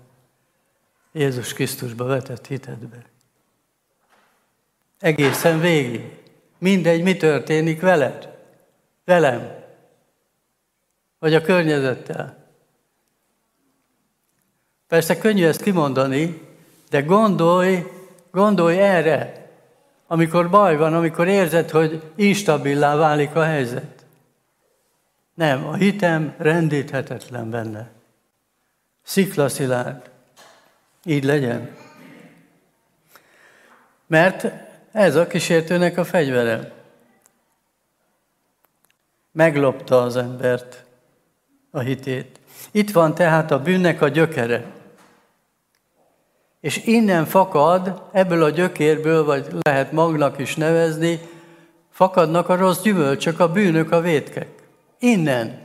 Jézus 1.17 1.53
Krisztusba 1.53 2.05
vetett 2.05 2.47
hitedbe. 2.47 3.05
Egészen 4.99 5.59
végig. 5.59 6.01
Mindegy, 6.57 7.03
mi 7.03 7.17
történik 7.17 7.81
veled, 7.81 8.37
velem, 9.05 9.63
vagy 11.19 11.33
a 11.33 11.41
környezettel. 11.41 12.37
Persze 14.87 15.17
könnyű 15.17 15.45
ezt 15.45 15.61
kimondani, 15.61 16.41
de 16.89 17.01
gondolj, 17.01 17.91
gondolj 18.31 18.79
erre, 18.79 19.49
amikor 20.07 20.49
baj 20.49 20.77
van, 20.77 20.93
amikor 20.93 21.27
érzed, 21.27 21.69
hogy 21.69 22.11
instabilá 22.15 22.95
válik 22.95 23.35
a 23.35 23.43
helyzet. 23.43 24.05
Nem, 25.33 25.67
a 25.67 25.75
hitem 25.75 26.35
rendíthetetlen 26.37 27.49
benne. 27.49 27.89
Sziklaszilárd. 29.03 30.15
Így 31.07 31.23
legyen. 31.23 31.75
Mert 34.07 34.47
ez 34.91 35.15
a 35.15 35.27
kísértőnek 35.27 35.97
a 35.97 36.03
fegyvere. 36.03 36.71
Meglopta 39.31 40.01
az 40.01 40.15
embert, 40.15 40.83
a 41.71 41.79
hitét. 41.79 42.39
Itt 42.71 42.91
van 42.91 43.15
tehát 43.15 43.51
a 43.51 43.61
bűnnek 43.61 44.01
a 44.01 44.07
gyökere. 44.07 44.65
És 46.59 46.85
innen 46.85 47.25
fakad, 47.25 48.09
ebből 48.11 48.43
a 48.43 48.49
gyökérből, 48.49 49.23
vagy 49.23 49.47
lehet 49.61 49.91
magnak 49.91 50.39
is 50.39 50.55
nevezni, 50.55 51.19
fakadnak 51.89 52.49
a 52.49 52.55
rossz 52.55 52.81
gyümölcsök, 52.81 53.39
a 53.39 53.51
bűnök, 53.51 53.91
a 53.91 54.01
vétkek. 54.01 54.49
Innen. 54.99 55.61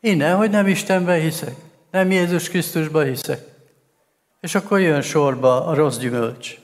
Innen, 0.00 0.36
hogy 0.36 0.50
nem 0.50 0.66
Istenbe 0.66 1.14
hiszek, 1.14 1.54
nem 1.90 2.10
Jézus 2.10 2.48
Krisztusba 2.48 3.02
hiszek. 3.02 3.55
És 4.46 4.54
akkor 4.54 4.80
jön 4.80 5.02
sorba 5.02 5.66
a 5.66 5.74
rossz 5.74 5.96
gyümölcs. 5.96 6.58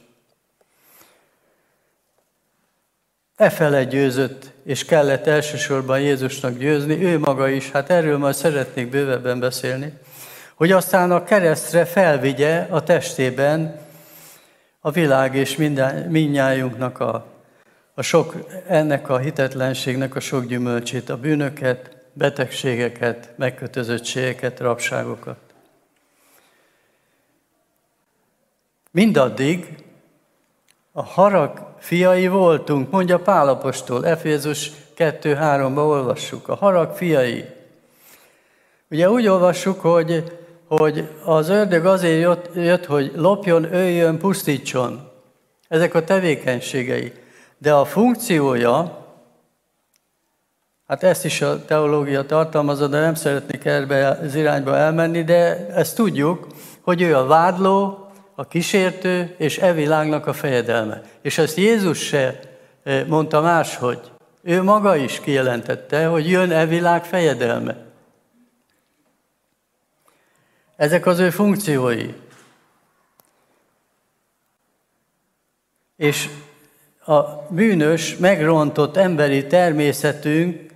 E 3.37 3.51
fele 3.51 3.85
győzött, 3.85 4.51
és 4.65 4.85
kellett 4.85 5.27
elsősorban 5.27 6.01
Jézusnak 6.01 6.59
győzni, 6.59 7.05
ő 7.05 7.19
maga 7.19 7.49
is, 7.49 7.71
hát 7.71 7.91
erről 7.91 8.19
majd 8.19 8.35
szeretnék 8.35 8.91
bővebben 8.91 9.41
beszélni, 9.41 9.93
hogy 10.55 10.73
aztán 10.73 11.11
a 11.11 11.25
keresztre 11.25 11.85
felvigye 11.85 12.67
a 12.71 12.83
testében 12.83 13.81
a 14.81 14.91
világ 14.91 15.35
és 15.35 15.57
minden, 15.57 16.11
mindnyájunknak 16.11 17.01
a, 17.01 17.27
a 17.95 18.03
sok, 18.03 18.35
ennek 18.69 19.09
a 19.09 19.19
hitetlenségnek 19.19 20.15
a 20.15 20.21
sok 20.21 20.45
gyümölcsét, 20.45 21.09
a 21.09 21.17
bűnöket, 21.17 21.97
betegségeket, 22.13 23.33
megkötözöttségeket, 23.37 24.61
rabságokat. 24.61 25.52
Mindaddig 28.95 29.85
a 30.93 31.03
harag 31.03 31.75
fiai 31.79 32.29
voltunk, 32.29 32.91
mondja 32.91 33.19
Pálapostól, 33.19 34.07
Efézus 34.07 34.71
2-3-ba 34.97 35.77
olvassuk. 35.77 36.49
A 36.49 36.55
harag 36.55 36.95
fiai. 36.95 37.45
Ugye 38.91 39.11
úgy 39.11 39.27
olvassuk, 39.27 39.81
hogy, 39.81 40.39
hogy 40.69 41.09
az 41.25 41.49
ördög 41.49 41.87
azért 41.87 42.21
jött, 42.21 42.55
jött, 42.55 42.87
hogy 42.87 43.13
lopjon, 43.15 43.75
öljön, 43.75 44.19
pusztítson. 44.19 45.11
Ezek 45.69 45.95
a 45.95 46.05
tevékenységei. 46.05 47.13
De 47.59 47.75
a 47.75 47.85
funkciója, 47.85 49.07
hát 50.87 51.03
ezt 51.03 51.25
is 51.25 51.43
a 51.43 51.65
teológia 51.65 52.27
tartalmazza, 52.27 52.87
de 52.87 53.01
nem 53.01 53.15
szeretnék 53.15 53.65
erbe 53.65 54.09
az 54.09 54.35
irányba 54.35 54.77
elmenni, 54.77 55.25
de 55.25 55.67
ezt 55.67 55.97
tudjuk, 55.97 56.47
hogy 56.81 57.03
ő 57.03 57.17
a 57.17 57.27
vádló, 57.27 58.02
a 58.35 58.47
kísértő 58.47 59.35
és 59.39 59.59
e 59.59 59.73
világnak 59.73 60.27
a 60.27 60.33
fejedelme. 60.33 61.03
És 61.23 61.39
ezt 61.39 61.57
Jézus 61.57 61.99
se 61.99 62.41
e, 62.83 63.05
mondta 63.05 63.41
máshogy. 63.41 64.01
Ő 64.43 64.63
maga 64.63 64.97
is 64.97 65.21
kijelentette, 65.21 66.07
hogy 66.07 66.31
jön 66.31 66.51
e 66.51 66.67
világ 66.67 67.05
fejedelme. 67.05 67.77
Ezek 70.77 71.07
az 71.07 71.19
ő 71.19 71.31
funkciói. 71.31 72.15
És 75.97 76.29
a 77.05 77.21
bűnös, 77.49 78.17
megrontott 78.17 78.97
emberi 78.97 79.47
természetünk 79.47 80.71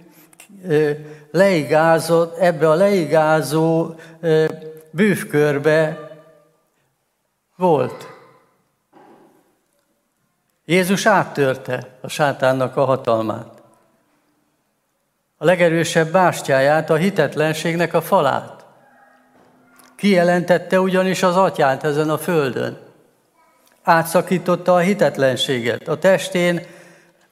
e, 0.69 0.97
leigázott, 1.31 2.39
ebbe 2.39 2.71
a 2.71 2.75
leigázó 2.75 3.95
e, 4.21 4.51
bűvkörbe 4.91 6.06
volt. 7.57 8.09
Jézus 10.65 11.07
áttörte 11.07 11.99
a 12.01 12.09
sátánnak 12.09 12.77
a 12.77 12.85
hatalmát. 12.85 13.63
A 15.37 15.45
legerősebb 15.45 16.13
bástyáját, 16.13 16.91
a 16.91 16.95
hitetlenségnek 16.95 17.95
a 17.95 18.01
falát. 18.01 18.65
Kijelentette 19.97 20.81
ugyanis 20.81 21.23
az 21.23 21.37
atyát 21.37 21.85
ezen 21.85 22.11
a 22.11 22.19
földön. 22.19 22.79
Átszakította 23.83 24.75
a 24.75 24.79
hitetlenséget. 24.79 25.89
A 25.89 25.99
testén 25.99 26.67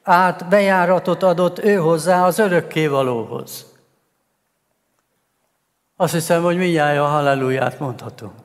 át 0.03 0.49
bejáratot 0.49 1.23
adott 1.23 1.59
ő 1.59 1.75
hozzá 1.75 2.25
az 2.25 2.39
örökkévalóhoz. 2.39 3.67
Azt 5.97 6.13
hiszem, 6.13 6.43
hogy 6.43 6.57
mindjárt 6.57 6.99
a 6.99 7.07
halleluját 7.07 7.79
mondhatunk. 7.79 8.44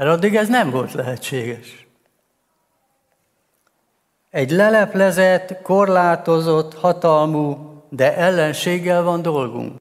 Mert 0.00 0.12
addig 0.12 0.36
ez 0.36 0.48
nem 0.48 0.70
volt 0.70 0.92
lehetséges. 0.92 1.86
Egy 4.30 4.50
leleplezett, 4.50 5.62
korlátozott, 5.62 6.74
hatalmú, 6.74 7.58
de 7.88 8.16
ellenséggel 8.16 9.02
van 9.02 9.22
dolgunk. 9.22 9.78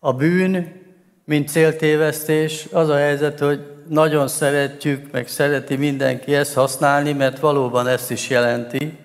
A 0.00 0.12
bűn, 0.12 0.82
mint 1.24 1.48
céltévesztés, 1.48 2.68
az 2.72 2.88
a 2.88 2.96
helyzet, 2.96 3.38
hogy 3.38 3.66
nagyon 3.88 4.28
szeretjük, 4.28 5.12
meg 5.12 5.28
szereti 5.28 5.76
mindenki 5.76 6.34
ezt 6.34 6.54
használni, 6.54 7.12
mert 7.12 7.38
valóban 7.38 7.86
ezt 7.86 8.10
is 8.10 8.28
jelenti. 8.28 8.98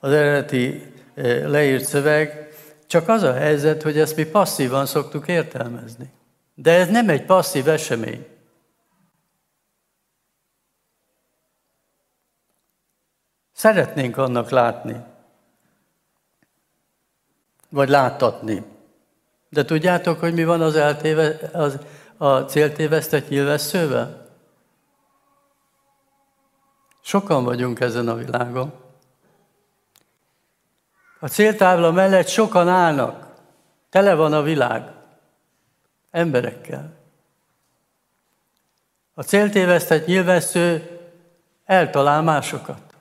Az 0.00 0.12
eredeti 0.12 0.92
eh, 1.14 1.48
leírt 1.48 1.84
szöveg, 1.84 2.48
csak 2.86 3.08
az 3.08 3.22
a 3.22 3.32
helyzet, 3.32 3.82
hogy 3.82 3.98
ezt 3.98 4.16
mi 4.16 4.24
passzívan 4.24 4.86
szoktuk 4.86 5.28
értelmezni. 5.28 6.14
De 6.58 6.72
ez 6.72 6.88
nem 6.88 7.08
egy 7.08 7.24
passzív 7.24 7.68
esemény. 7.68 8.26
Szeretnénk 13.52 14.16
annak 14.16 14.50
látni, 14.50 15.04
vagy 17.68 17.88
láttatni. 17.88 18.64
De 19.48 19.64
tudjátok, 19.64 20.20
hogy 20.20 20.34
mi 20.34 20.44
van 20.44 20.60
az, 20.60 20.76
eltéve, 20.76 21.38
az 21.52 21.78
a 22.16 22.38
céltévesztett 22.38 23.28
nyilvesszővel? 23.28 24.26
Sokan 27.00 27.44
vagyunk 27.44 27.80
ezen 27.80 28.08
a 28.08 28.14
világon. 28.14 28.72
A 31.20 31.28
céltábla 31.28 31.90
mellett 31.90 32.28
sokan 32.28 32.68
állnak. 32.68 33.34
Tele 33.90 34.14
van 34.14 34.32
a 34.32 34.42
világ 34.42 34.95
emberekkel. 36.16 36.92
A 39.14 39.22
céltévesztett 39.22 40.06
nyilvessző 40.06 40.98
eltalál 41.64 42.22
másokat. 42.22 42.94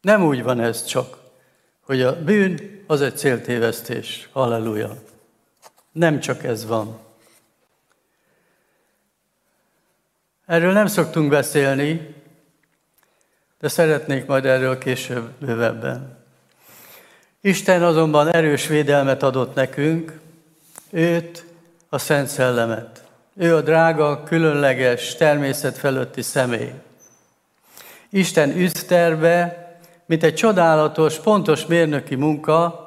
Nem 0.00 0.24
úgy 0.24 0.42
van 0.42 0.60
ez 0.60 0.84
csak, 0.84 1.18
hogy 1.80 2.02
a 2.02 2.22
bűn 2.22 2.84
az 2.86 3.00
egy 3.00 3.16
céltévesztés. 3.16 4.28
Halleluja. 4.32 5.02
Nem 5.92 6.20
csak 6.20 6.44
ez 6.44 6.66
van. 6.66 6.98
Erről 10.46 10.72
nem 10.72 10.86
szoktunk 10.86 11.30
beszélni, 11.30 12.14
de 13.58 13.68
szeretnék 13.68 14.26
majd 14.26 14.44
erről 14.44 14.78
később 14.78 15.30
bővebben. 15.38 16.15
Isten 17.46 17.82
azonban 17.82 18.32
erős 18.32 18.66
védelmet 18.66 19.22
adott 19.22 19.54
nekünk, 19.54 20.20
őt, 20.90 21.44
a 21.88 21.98
Szent 21.98 22.28
Szellemet. 22.28 23.04
Ő 23.36 23.54
a 23.54 23.60
drága, 23.60 24.22
különleges, 24.22 25.14
természet 25.14 25.78
fölötti 25.78 26.22
személy. 26.22 26.72
Isten 28.10 28.50
üzterbe, 28.50 29.66
mint 30.06 30.22
egy 30.22 30.34
csodálatos, 30.34 31.18
pontos 31.18 31.66
mérnöki 31.66 32.14
munka, 32.14 32.86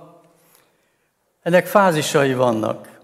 ennek 1.41 1.68
fázisai 1.68 2.34
vannak. 2.34 2.99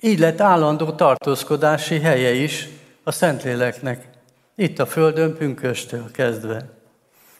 Így 0.00 0.18
lett 0.18 0.40
állandó 0.40 0.92
tartózkodási 0.92 2.00
helye 2.00 2.32
is 2.32 2.68
a 3.02 3.12
Szentléleknek, 3.12 4.08
itt 4.54 4.78
a 4.78 4.86
Földön 4.86 5.36
pünköstől 5.36 6.10
kezdve. 6.10 6.75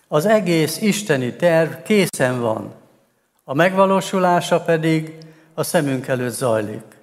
Az 0.08 0.26
egész 0.26 0.80
isteni 0.80 1.32
terv 1.32 1.72
készen 1.82 2.40
van, 2.40 2.74
a 3.44 3.54
megvalósulása 3.54 4.60
pedig 4.60 5.12
a 5.54 5.62
szemünk 5.62 6.06
előtt 6.06 6.34
zajlik. 6.34 6.96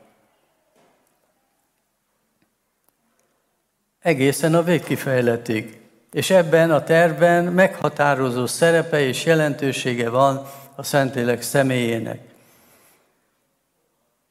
Egészen 3.99 4.55
a 4.55 4.63
végkifejletig. 4.63 5.81
És 6.11 6.29
ebben 6.29 6.71
a 6.71 6.83
tervben 6.83 7.43
meghatározó 7.43 8.45
szerepe 8.45 8.99
és 8.99 9.25
jelentősége 9.25 10.09
van 10.09 10.45
a 10.75 10.83
Szentlélek 10.83 11.41
személyének 11.41 12.33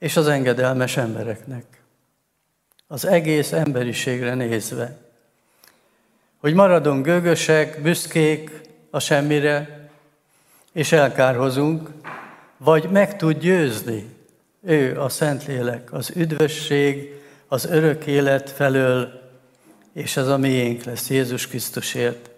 és 0.02 0.16
az 0.16 0.26
engedelmes 0.26 0.96
embereknek. 0.96 1.82
Az 2.86 3.04
egész 3.04 3.52
emberiségre 3.52 4.34
nézve. 4.34 5.01
Hogy 6.42 6.54
maradunk 6.54 7.04
gőgösek, 7.04 7.82
büszkék 7.82 8.50
a 8.90 8.98
semmire, 8.98 9.88
és 10.72 10.92
elkárhozunk, 10.92 11.90
vagy 12.56 12.90
meg 12.90 13.16
tud 13.16 13.38
győzni 13.38 14.06
ő, 14.62 15.00
a 15.00 15.08
Szentlélek, 15.08 15.92
az 15.92 16.12
üdvösség, 16.16 17.14
az 17.48 17.64
örök 17.64 18.06
élet 18.06 18.50
felől, 18.50 19.20
és 19.92 20.16
ez 20.16 20.26
a 20.26 20.36
miénk 20.36 20.84
lesz 20.84 21.10
Jézus 21.10 21.46
Krisztusért. 21.46 22.30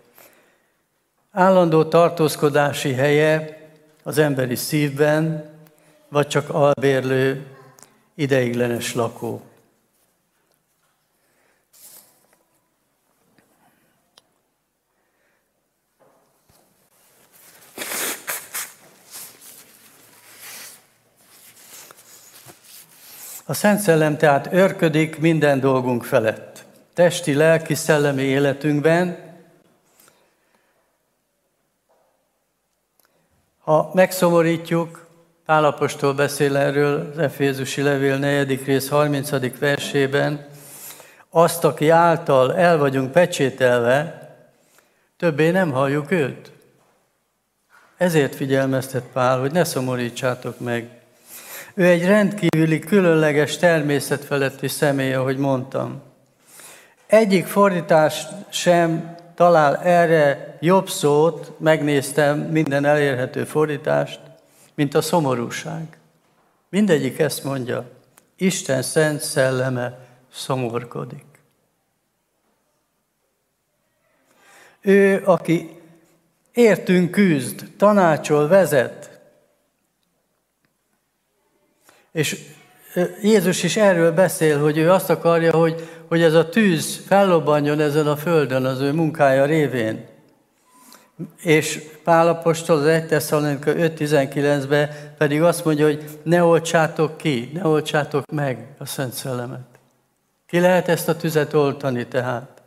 Állandó 1.31 1.85
tartózkodási 1.85 2.93
helye 2.93 3.61
az 4.03 4.19
emberi 4.19 4.57
szívben, 4.57 5.51
vagy 6.09 6.27
csak 6.27 6.51
albérlő, 6.51 7.47
ideiglenes 8.15 8.95
lakó. 8.95 9.43
A 23.47 23.55
Szent 23.55 23.81
Szellem 23.81 24.17
tehát 24.17 24.53
örködik 24.53 25.19
minden 25.19 25.61
dolgunk 25.61 26.05
felett. 26.05 26.65
Testi, 26.95 27.35
lelki, 27.35 27.75
szellemi 27.75 28.23
életünkben. 28.23 29.19
Ha 33.59 33.91
megszomorítjuk, 33.95 35.07
Pálapostól 35.45 36.15
beszél 36.15 36.57
erről 36.57 37.11
az 37.13 37.19
Efézusi 37.19 37.83
Levél 37.83 38.17
4. 38.17 38.65
rész 38.65 38.89
30. 38.89 39.59
versében, 39.59 40.47
azt, 41.31 41.65
aki 41.65 41.89
által 41.89 42.57
el 42.57 42.79
vagyunk 42.79 43.13
pecsételve, 43.13 44.29
többé 45.17 45.51
nem 45.51 45.71
halljuk 45.71 46.11
őt. 46.11 46.53
Ezért 47.97 48.35
figyelmeztet 48.35 49.05
Pál, 49.13 49.41
hogy 49.41 49.53
ne 49.53 49.65
szomorítsátok 49.65 50.61
meg. 50.61 51.04
Ő 51.77 51.85
egy 51.85 52.05
rendkívüli, 52.05 52.79
különleges 52.79 53.57
természet 53.57 54.25
feletti 54.25 54.69
személy, 54.69 55.15
ahogy 55.15 55.37
mondtam. 55.37 56.03
Egyik 57.07 57.47
fordítás 57.47 58.27
sem 58.49 59.17
talál 59.35 59.77
erre 59.77 60.57
jobb 60.61 60.89
szót, 60.89 61.53
megnéztem 61.59 62.39
minden 62.39 62.85
elérhető 62.85 63.45
fordítást, 63.45 64.21
mint 64.75 64.95
a 64.95 65.03
szomorúság. 65.03 65.99
Mindegyik 66.69 67.19
ezt 67.19 67.45
mondja, 67.45 67.91
Isten 68.37 68.83
szent 68.83 69.21
szelleme 69.21 69.99
szomorkodik. 70.33 71.25
Ő, 74.81 75.23
aki 75.25 75.81
értünk 76.53 77.11
küzd, 77.11 77.67
tanácsol, 77.77 78.49
vezet, 78.49 79.14
és 82.15 82.45
Jézus 83.23 83.63
is 83.63 83.77
erről 83.77 84.13
beszél, 84.13 84.61
hogy 84.61 84.79
ő 84.79 84.91
azt 84.91 85.11
akarja, 85.11 85.57
hogy, 85.57 85.89
hogy 86.09 86.23
ez 86.23 86.35
a 86.35 86.49
tűz 86.49 87.05
fellobbanjon 87.07 87.81
ezen 87.81 88.07
a 88.07 88.17
földön 88.17 88.65
az 88.65 88.81
ő 88.81 88.93
munkája 88.93 89.45
révén. 89.45 90.07
És 91.43 91.83
Pálapostól 92.05 92.79
az 92.79 92.87
1 92.87 93.07
Tesszalonika 93.07 93.73
5.19-ben 93.73 94.91
pedig 95.19 95.43
azt 95.43 95.65
mondja, 95.65 95.85
hogy 95.85 96.05
ne 96.23 96.45
oltsátok 96.45 97.17
ki, 97.17 97.51
ne 97.55 97.67
oltsátok 97.67 98.31
meg 98.31 98.75
a 98.79 98.87
Szent 98.87 99.13
Szellemet. 99.13 99.67
Ki 100.47 100.61
lehet 100.61 100.89
ezt 100.89 101.09
a 101.09 101.17
tüzet 101.17 101.55
oltani 101.55 102.07
tehát? 102.07 102.63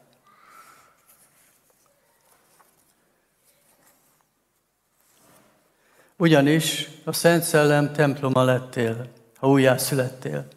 Ugyanis 6.17 6.89
a 7.03 7.11
Szent 7.11 7.43
Szellem 7.43 7.93
temploma 7.93 8.43
lettél, 8.43 9.15
ha 9.37 9.49
újjászülettél. 9.49 10.47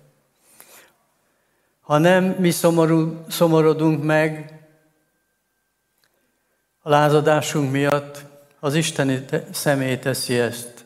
Ha 1.81 1.99
nem 1.99 2.25
mi 2.25 2.51
szomorú, 2.51 3.25
szomorodunk 3.29 4.03
meg, 4.03 4.55
a 6.83 6.89
lázadásunk 6.89 7.71
miatt 7.71 8.25
az 8.61 8.75
Isteni 8.75 9.25
személy 9.51 9.99
teszi 9.99 10.39
ezt, 10.39 10.85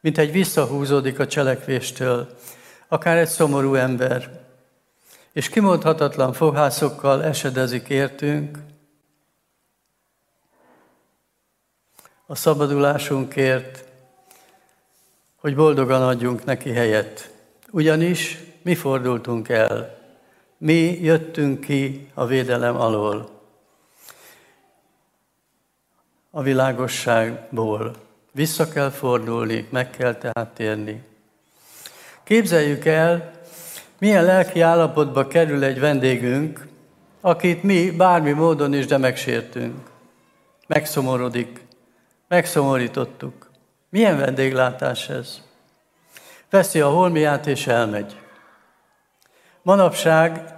mint 0.00 0.18
egy 0.18 0.32
visszahúzódik 0.32 1.18
a 1.18 1.26
cselekvéstől, 1.26 2.36
akár 2.88 3.16
egy 3.16 3.28
szomorú 3.28 3.74
ember, 3.74 4.46
és 5.32 5.48
kimondhatatlan 5.48 6.32
foghászokkal 6.32 7.24
esedezik 7.24 7.88
értünk, 7.88 8.58
a 12.26 12.34
szabadulásunkért, 12.34 13.87
hogy 15.40 15.54
boldogan 15.54 16.02
adjunk 16.02 16.44
neki 16.44 16.70
helyet. 16.70 17.32
Ugyanis 17.70 18.38
mi 18.62 18.74
fordultunk 18.74 19.48
el, 19.48 19.98
mi 20.58 20.98
jöttünk 21.02 21.60
ki 21.60 22.08
a 22.14 22.26
védelem 22.26 22.76
alól 22.76 23.38
a 26.30 26.42
világosságból. 26.42 27.94
Vissza 28.32 28.68
kell 28.68 28.90
fordulni, 28.90 29.66
meg 29.70 29.90
kell 29.90 30.14
tehát 30.14 30.48
térni. 30.54 31.02
Képzeljük 32.24 32.84
el, 32.84 33.30
milyen 33.98 34.24
lelki 34.24 34.60
állapotba 34.60 35.26
kerül 35.26 35.64
egy 35.64 35.80
vendégünk, 35.80 36.66
akit 37.20 37.62
mi 37.62 37.90
bármi 37.90 38.30
módon 38.32 38.74
is, 38.74 38.86
de 38.86 38.98
megsértünk. 38.98 39.90
Megszomorodik, 40.66 41.60
megszomorítottuk. 42.28 43.47
Milyen 43.90 44.18
vendéglátás 44.18 45.08
ez? 45.08 45.42
Veszi 46.50 46.80
a 46.80 46.88
holmiát 46.88 47.46
és 47.46 47.66
elmegy. 47.66 48.16
Manapság 49.62 50.54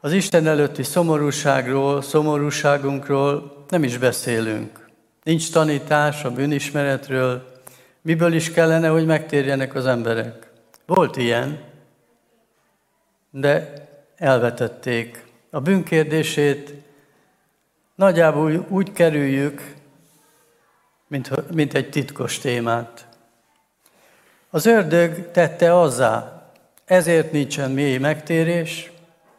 az 0.00 0.12
Isten 0.12 0.46
előtti 0.46 0.82
szomorúságról, 0.82 2.02
szomorúságunkról 2.02 3.64
nem 3.68 3.82
is 3.84 3.98
beszélünk. 3.98 4.88
Nincs 5.22 5.52
tanítás 5.52 6.24
a 6.24 6.30
bűnismeretről, 6.30 7.52
miből 8.02 8.32
is 8.32 8.50
kellene, 8.50 8.88
hogy 8.88 9.06
megtérjenek 9.06 9.74
az 9.74 9.86
emberek. 9.86 10.50
Volt 10.86 11.16
ilyen, 11.16 11.60
de 13.30 13.72
elvetették. 14.16 15.24
A 15.50 15.60
bűnkérdését 15.60 16.74
nagyjából 17.94 18.66
úgy 18.68 18.92
kerüljük, 18.92 19.74
mint, 21.08 21.52
mint 21.54 21.74
egy 21.74 21.90
titkos 21.90 22.38
témát. 22.38 23.06
Az 24.50 24.66
ördög 24.66 25.30
tette 25.30 25.80
azzá, 25.80 26.42
ezért 26.84 27.32
nincsen 27.32 27.70
mély 27.70 27.98
megtérés, 27.98 28.92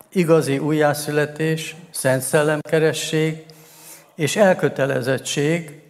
igazi 0.09 0.57
újjászületés, 0.57 1.75
szent 1.91 2.21
szellemkeresség, 2.21 3.45
és 4.15 4.35
elkötelezettség, 4.35 5.81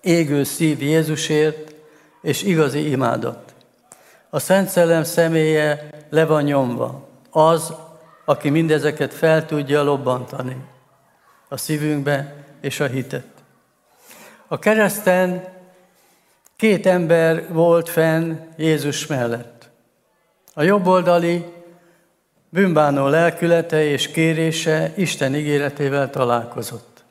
égő 0.00 0.44
szív 0.44 0.82
Jézusért, 0.82 1.74
és 2.22 2.42
igazi 2.42 2.90
imádat. 2.90 3.54
A 4.30 4.38
Szent 4.38 4.68
Szellem 4.68 5.04
személye 5.04 5.88
le 6.10 6.24
van 6.24 6.42
nyomva. 6.42 7.08
Az, 7.30 7.74
aki 8.24 8.48
mindezeket 8.50 9.14
fel 9.14 9.46
tudja 9.46 9.82
lobbantani 9.82 10.56
a 11.48 11.56
szívünkbe 11.56 12.34
és 12.60 12.80
a 12.80 12.86
hitet. 12.86 13.37
A 14.48 14.58
kereszten 14.58 15.48
két 16.56 16.86
ember 16.86 17.52
volt 17.52 17.88
fenn 17.88 18.36
Jézus 18.56 19.06
mellett. 19.06 19.68
A 20.54 20.62
jobboldali 20.62 21.44
bűnbánó 22.48 23.06
lelkülete 23.06 23.84
és 23.84 24.10
kérése 24.10 24.92
Isten 24.96 25.34
ígéretével 25.34 26.10
találkozott. 26.10 27.04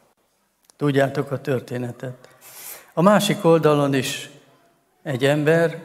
Tudjátok 0.78 1.32
a 1.32 1.42
történetet. 1.42 2.28
A 2.94 3.02
másik 3.02 3.46
oldalon 3.46 3.94
is 3.94 4.30
egy 5.04 5.26
ember, 5.26 5.80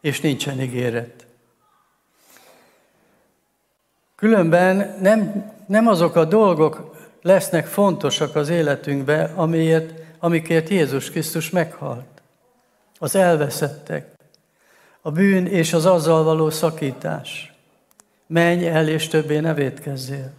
és 0.00 0.20
nincsen 0.20 0.60
ígéret. 0.60 1.26
Különben 4.16 4.96
nem, 5.00 5.52
nem 5.66 5.86
azok 5.86 6.16
a 6.16 6.24
dolgok 6.24 6.96
lesznek 7.22 7.66
fontosak 7.66 8.36
az 8.36 8.48
életünkbe, 8.48 9.32
amiért, 9.34 9.99
amikért 10.20 10.68
Jézus 10.68 11.10
Krisztus 11.10 11.50
meghalt. 11.50 12.22
Az 12.98 13.14
elveszettek, 13.14 14.10
a 15.00 15.10
bűn 15.10 15.46
és 15.46 15.72
az 15.72 15.86
azzal 15.86 16.24
való 16.24 16.50
szakítás. 16.50 17.52
Menj 18.26 18.68
el, 18.68 18.88
és 18.88 19.08
többé 19.08 19.38
ne 19.38 19.54
védkezzél. 19.54 20.32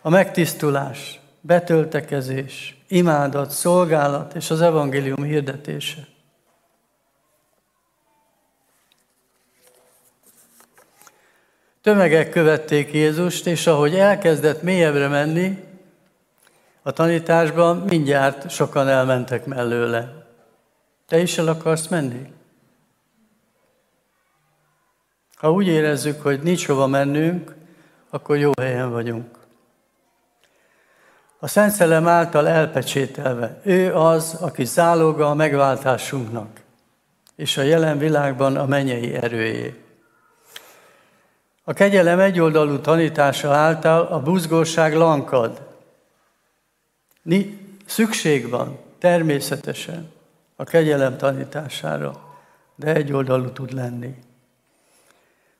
A 0.00 0.10
megtisztulás, 0.10 1.20
betöltekezés, 1.40 2.82
imádat, 2.88 3.50
szolgálat 3.50 4.34
és 4.34 4.50
az 4.50 4.60
evangélium 4.60 5.22
hirdetése. 5.22 6.06
Tömegek 11.82 12.30
követték 12.30 12.92
Jézust, 12.92 13.46
és 13.46 13.66
ahogy 13.66 13.94
elkezdett 13.94 14.62
mélyebbre 14.62 15.08
menni, 15.08 15.64
a 16.86 16.90
tanításban 16.90 17.76
mindjárt 17.76 18.50
sokan 18.50 18.88
elmentek 18.88 19.46
mellőle. 19.46 20.12
Te 21.06 21.18
is 21.18 21.38
el 21.38 21.48
akarsz 21.48 21.86
menni? 21.86 22.32
Ha 25.34 25.52
úgy 25.52 25.66
érezzük, 25.66 26.22
hogy 26.22 26.40
nincs 26.42 26.66
hova 26.66 26.86
mennünk, 26.86 27.54
akkor 28.10 28.36
jó 28.36 28.50
helyen 28.60 28.90
vagyunk. 28.90 29.38
A 31.38 31.46
Szent 31.46 31.72
Szellem 31.72 32.08
által 32.08 32.48
elpecsételve, 32.48 33.60
ő 33.62 33.94
az, 33.94 34.36
aki 34.40 34.64
záloga 34.64 35.30
a 35.30 35.34
megváltásunknak, 35.34 36.60
és 37.36 37.56
a 37.56 37.62
jelen 37.62 37.98
világban 37.98 38.56
a 38.56 38.66
mennyei 38.66 39.14
erőjé. 39.14 39.82
A 41.64 41.72
kegyelem 41.72 42.18
egyoldalú 42.18 42.78
tanítása 42.78 43.54
által 43.54 44.06
a 44.06 44.20
buzgóság 44.20 44.94
lankad. 44.94 45.73
Szükség 47.86 48.48
van, 48.48 48.78
természetesen, 48.98 50.12
a 50.56 50.64
kegyelem 50.64 51.16
tanítására, 51.16 52.36
de 52.76 52.94
egyoldalú 52.94 53.50
tud 53.50 53.72
lenni. 53.72 54.14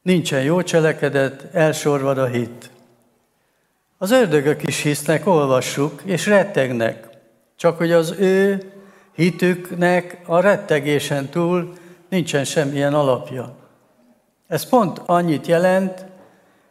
Nincsen 0.02 0.42
jó 0.42 0.62
cselekedet, 0.62 1.54
elsorvad 1.54 2.18
a 2.18 2.26
hit. 2.26 2.70
Az 3.98 4.10
ördögök 4.10 4.62
is 4.62 4.82
hisznek, 4.82 5.26
olvassuk, 5.26 6.02
és 6.04 6.26
rettegnek. 6.26 7.08
Csak 7.56 7.76
hogy 7.78 7.92
az 7.92 8.14
ő 8.18 8.72
hitüknek 9.12 10.20
a 10.26 10.40
rettegésen 10.40 11.28
túl 11.28 11.74
nincsen 12.08 12.44
semmilyen 12.44 12.94
alapja. 12.94 13.56
Ez 14.46 14.68
pont 14.68 15.00
annyit 15.06 15.46
jelent, 15.46 16.04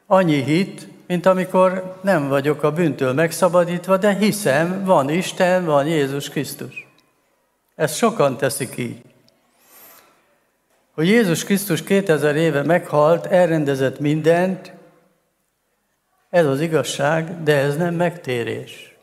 annyi 0.06 0.44
hit, 0.44 0.88
mint 1.14 1.26
amikor 1.26 1.96
nem 2.02 2.28
vagyok 2.28 2.64
a 2.64 2.72
bűntől 2.72 3.14
megszabadítva, 3.14 3.98
de 3.98 4.14
hiszem, 4.14 4.84
van 4.86 5.10
Isten, 5.10 5.66
van 5.66 5.88
Jézus 5.88 6.30
Krisztus. 6.30 6.88
Ezt 7.76 7.96
sokan 7.96 8.38
teszik 8.38 8.78
így. 8.78 9.02
Hogy 10.94 11.08
Jézus 11.08 11.44
Krisztus 11.44 11.84
2000 11.84 12.36
éve 12.36 12.64
meghalt, 12.64 13.26
elrendezett 13.26 14.00
mindent, 14.00 14.74
ez 16.30 16.46
az 16.46 16.60
igazság, 16.60 17.44
de 17.44 17.56
ez 17.56 17.78
nem 17.78 17.94
megtérés. 17.94 18.96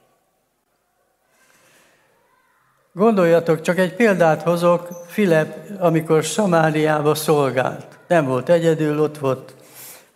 Gondoljatok, 2.93 3.61
csak 3.61 3.79
egy 3.79 3.95
példát 3.95 4.43
hozok, 4.43 4.89
Filip, 5.07 5.55
amikor 5.79 6.23
Samáriába 6.23 7.15
szolgált. 7.15 7.99
Nem 8.07 8.27
volt 8.27 8.49
egyedül, 8.49 9.01
ott 9.01 9.19
volt 9.19 9.55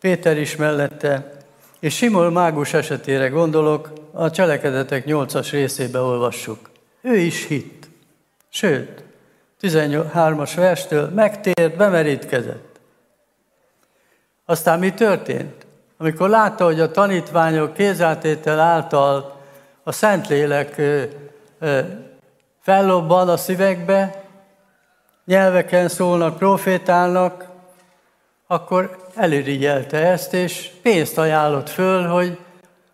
Péter 0.01 0.39
is 0.39 0.57
mellette, 0.57 1.43
és 1.85 1.95
Simol 1.95 2.31
mágus 2.31 2.75
esetére 2.75 3.29
gondolok, 3.29 3.93
a 4.13 4.31
cselekedetek 4.31 5.05
nyolcas 5.05 5.51
részébe 5.51 6.01
olvassuk. 6.01 6.71
Ő 7.01 7.17
is 7.17 7.47
hitt. 7.47 7.89
Sőt, 8.49 9.05
13-as 9.61 10.53
verstől 10.57 11.09
megtért, 11.09 11.77
bemerítkezett. 11.77 12.81
Aztán 14.45 14.79
mi 14.79 14.93
történt? 14.95 15.67
Amikor 15.97 16.29
látta, 16.29 16.65
hogy 16.65 16.81
a 16.81 16.91
tanítványok 16.91 17.75
kézáltétel 17.75 18.61
által 18.61 19.41
a 19.83 19.93
Szentlélek 19.93 20.81
fellobban 22.61 23.29
a 23.29 23.37
szívekbe, 23.37 24.25
nyelveken 25.25 25.89
szólnak, 25.89 26.39
profétálnak, 26.39 27.47
akkor 28.47 29.07
elirigyelte 29.15 30.07
ezt, 30.07 30.33
és 30.33 30.71
pénzt 30.83 31.19
ajánlott 31.19 31.69
föl, 31.69 32.07
hogy 32.07 32.39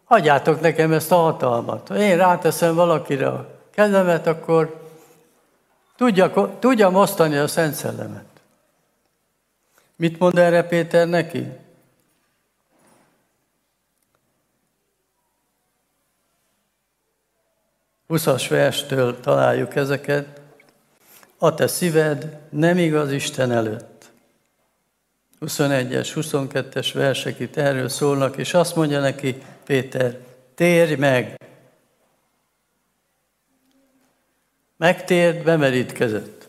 adjátok 0.05 0.61
nekem 0.61 0.92
ezt 0.92 1.12
a 1.12 1.16
hatalmat. 1.16 1.88
Ha 1.88 1.96
én 1.96 2.16
ráteszem 2.16 2.74
valakire 2.74 3.28
a 3.28 3.46
kezemet, 3.70 4.26
akkor 4.26 4.88
tudja, 5.96 6.59
tudja 6.59 6.90
osztani 6.90 7.36
a 7.36 7.46
Szent 7.46 7.74
Szellemet. 7.74 8.24
Mit 9.96 10.18
mond 10.18 10.38
erre 10.38 10.62
Péter 10.62 11.09
neki? 11.09 11.46
Huszas 18.07 18.48
verstől 18.48 19.20
találjuk 19.20 19.74
ezeket. 19.76 20.40
A 21.38 21.55
te 21.55 21.66
szíved 21.66 22.38
nem 22.48 22.78
igaz 22.78 23.12
Isten 23.12 23.53
előtt. 23.53 23.99
21-es, 25.41 26.11
22-es 26.14 26.91
versek 26.95 27.38
itt 27.38 27.57
erről 27.57 27.88
szólnak, 27.88 28.36
és 28.36 28.55
azt 28.55 28.76
mondja 28.76 29.01
neki 29.01 29.43
Péter, 29.64 30.18
térj 30.55 30.95
meg! 30.95 31.38
Megtért, 34.76 35.43
bemerítkezett. 35.43 36.49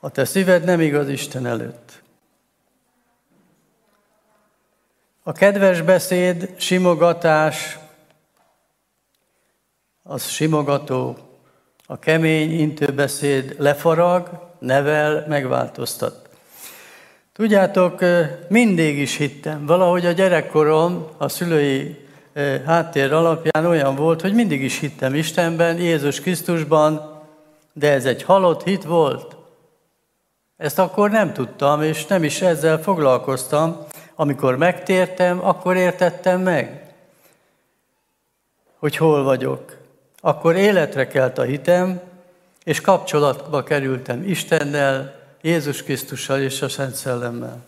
A 0.00 0.10
te 0.10 0.24
szíved 0.24 0.64
nem 0.64 0.80
igaz 0.80 1.08
Isten 1.08 1.46
előtt. 1.46 2.02
A 5.22 5.32
kedves 5.32 5.82
beszéd, 5.82 6.54
simogatás, 6.56 7.78
az 10.02 10.28
simogató, 10.28 11.18
a 11.86 11.98
kemény 11.98 12.50
intőbeszéd 12.50 13.54
lefarag, 13.58 14.45
nevel, 14.66 15.24
megváltoztat. 15.28 16.28
Tudjátok, 17.32 18.00
mindig 18.48 18.98
is 18.98 19.16
hittem. 19.16 19.66
Valahogy 19.66 20.06
a 20.06 20.12
gyerekkorom 20.12 21.06
a 21.16 21.28
szülői 21.28 22.06
háttér 22.66 23.12
alapján 23.12 23.66
olyan 23.66 23.94
volt, 23.94 24.20
hogy 24.20 24.34
mindig 24.34 24.62
is 24.62 24.78
hittem 24.78 25.14
Istenben, 25.14 25.76
Jézus 25.78 26.20
Krisztusban, 26.20 27.22
de 27.72 27.92
ez 27.92 28.04
egy 28.04 28.22
halott 28.22 28.62
hit 28.62 28.84
volt. 28.84 29.36
Ezt 30.56 30.78
akkor 30.78 31.10
nem 31.10 31.32
tudtam, 31.32 31.82
és 31.82 32.06
nem 32.06 32.24
is 32.24 32.42
ezzel 32.42 32.82
foglalkoztam. 32.82 33.76
Amikor 34.14 34.56
megtértem, 34.56 35.46
akkor 35.46 35.76
értettem 35.76 36.40
meg, 36.40 36.94
hogy 38.78 38.96
hol 38.96 39.22
vagyok. 39.22 39.76
Akkor 40.20 40.56
életre 40.56 41.06
kelt 41.06 41.38
a 41.38 41.42
hitem, 41.42 42.00
és 42.66 42.80
kapcsolatba 42.80 43.62
kerültem 43.62 44.22
Istennel, 44.22 45.14
Jézus 45.40 45.82
Krisztussal 45.82 46.40
és 46.40 46.62
a 46.62 46.68
Szent 46.68 46.94
Szellemmel. 46.94 47.64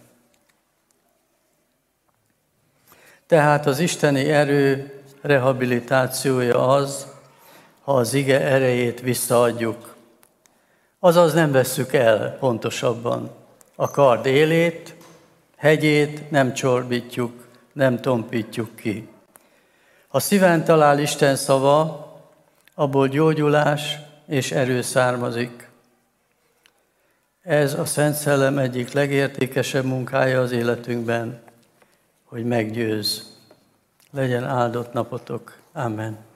Tehát 3.27 3.67
az 3.67 3.79
isteni 3.79 4.31
erő 4.31 4.93
rehabilitációja 5.21 6.69
az, 6.69 7.07
ha 7.83 7.95
az 7.95 8.15
ige 8.15 8.41
erejét 8.41 9.01
visszaadjuk. 9.01 9.95
Azaz 10.99 11.33
nem 11.33 11.53
vesszük 11.53 11.93
el 11.93 12.37
pontosabban. 12.39 13.31
A 13.75 13.91
kard 13.91 14.27
élét, 14.27 14.95
hegyét 15.57 16.31
nem 16.31 16.53
csorbítjuk, 16.53 17.49
nem 17.73 18.01
tompítjuk 18.01 18.77
ki. 18.77 19.09
Ha 20.09 20.21
szíven 20.21 20.65
talál 20.65 20.99
Isten 20.99 21.37
szava, 21.37 22.07
abból 22.75 23.09
gyógyulás 23.09 24.07
és 24.29 24.53
erő 24.53 24.83
származik. 24.83 25.69
Ez 27.43 27.75
a 27.75 27.85
Szent 27.85 28.15
Szellem 28.15 28.59
egyik 28.59 28.93
legértékesebb 28.93 29.85
munkája 29.85 30.41
az 30.41 30.53
életünkben, 30.53 31.41
hogy 32.25 32.45
meggyőz. 32.45 33.37
Legyen 34.11 34.45
áldott 34.45 34.93
napotok. 34.93 35.57
Amen. 35.73 36.28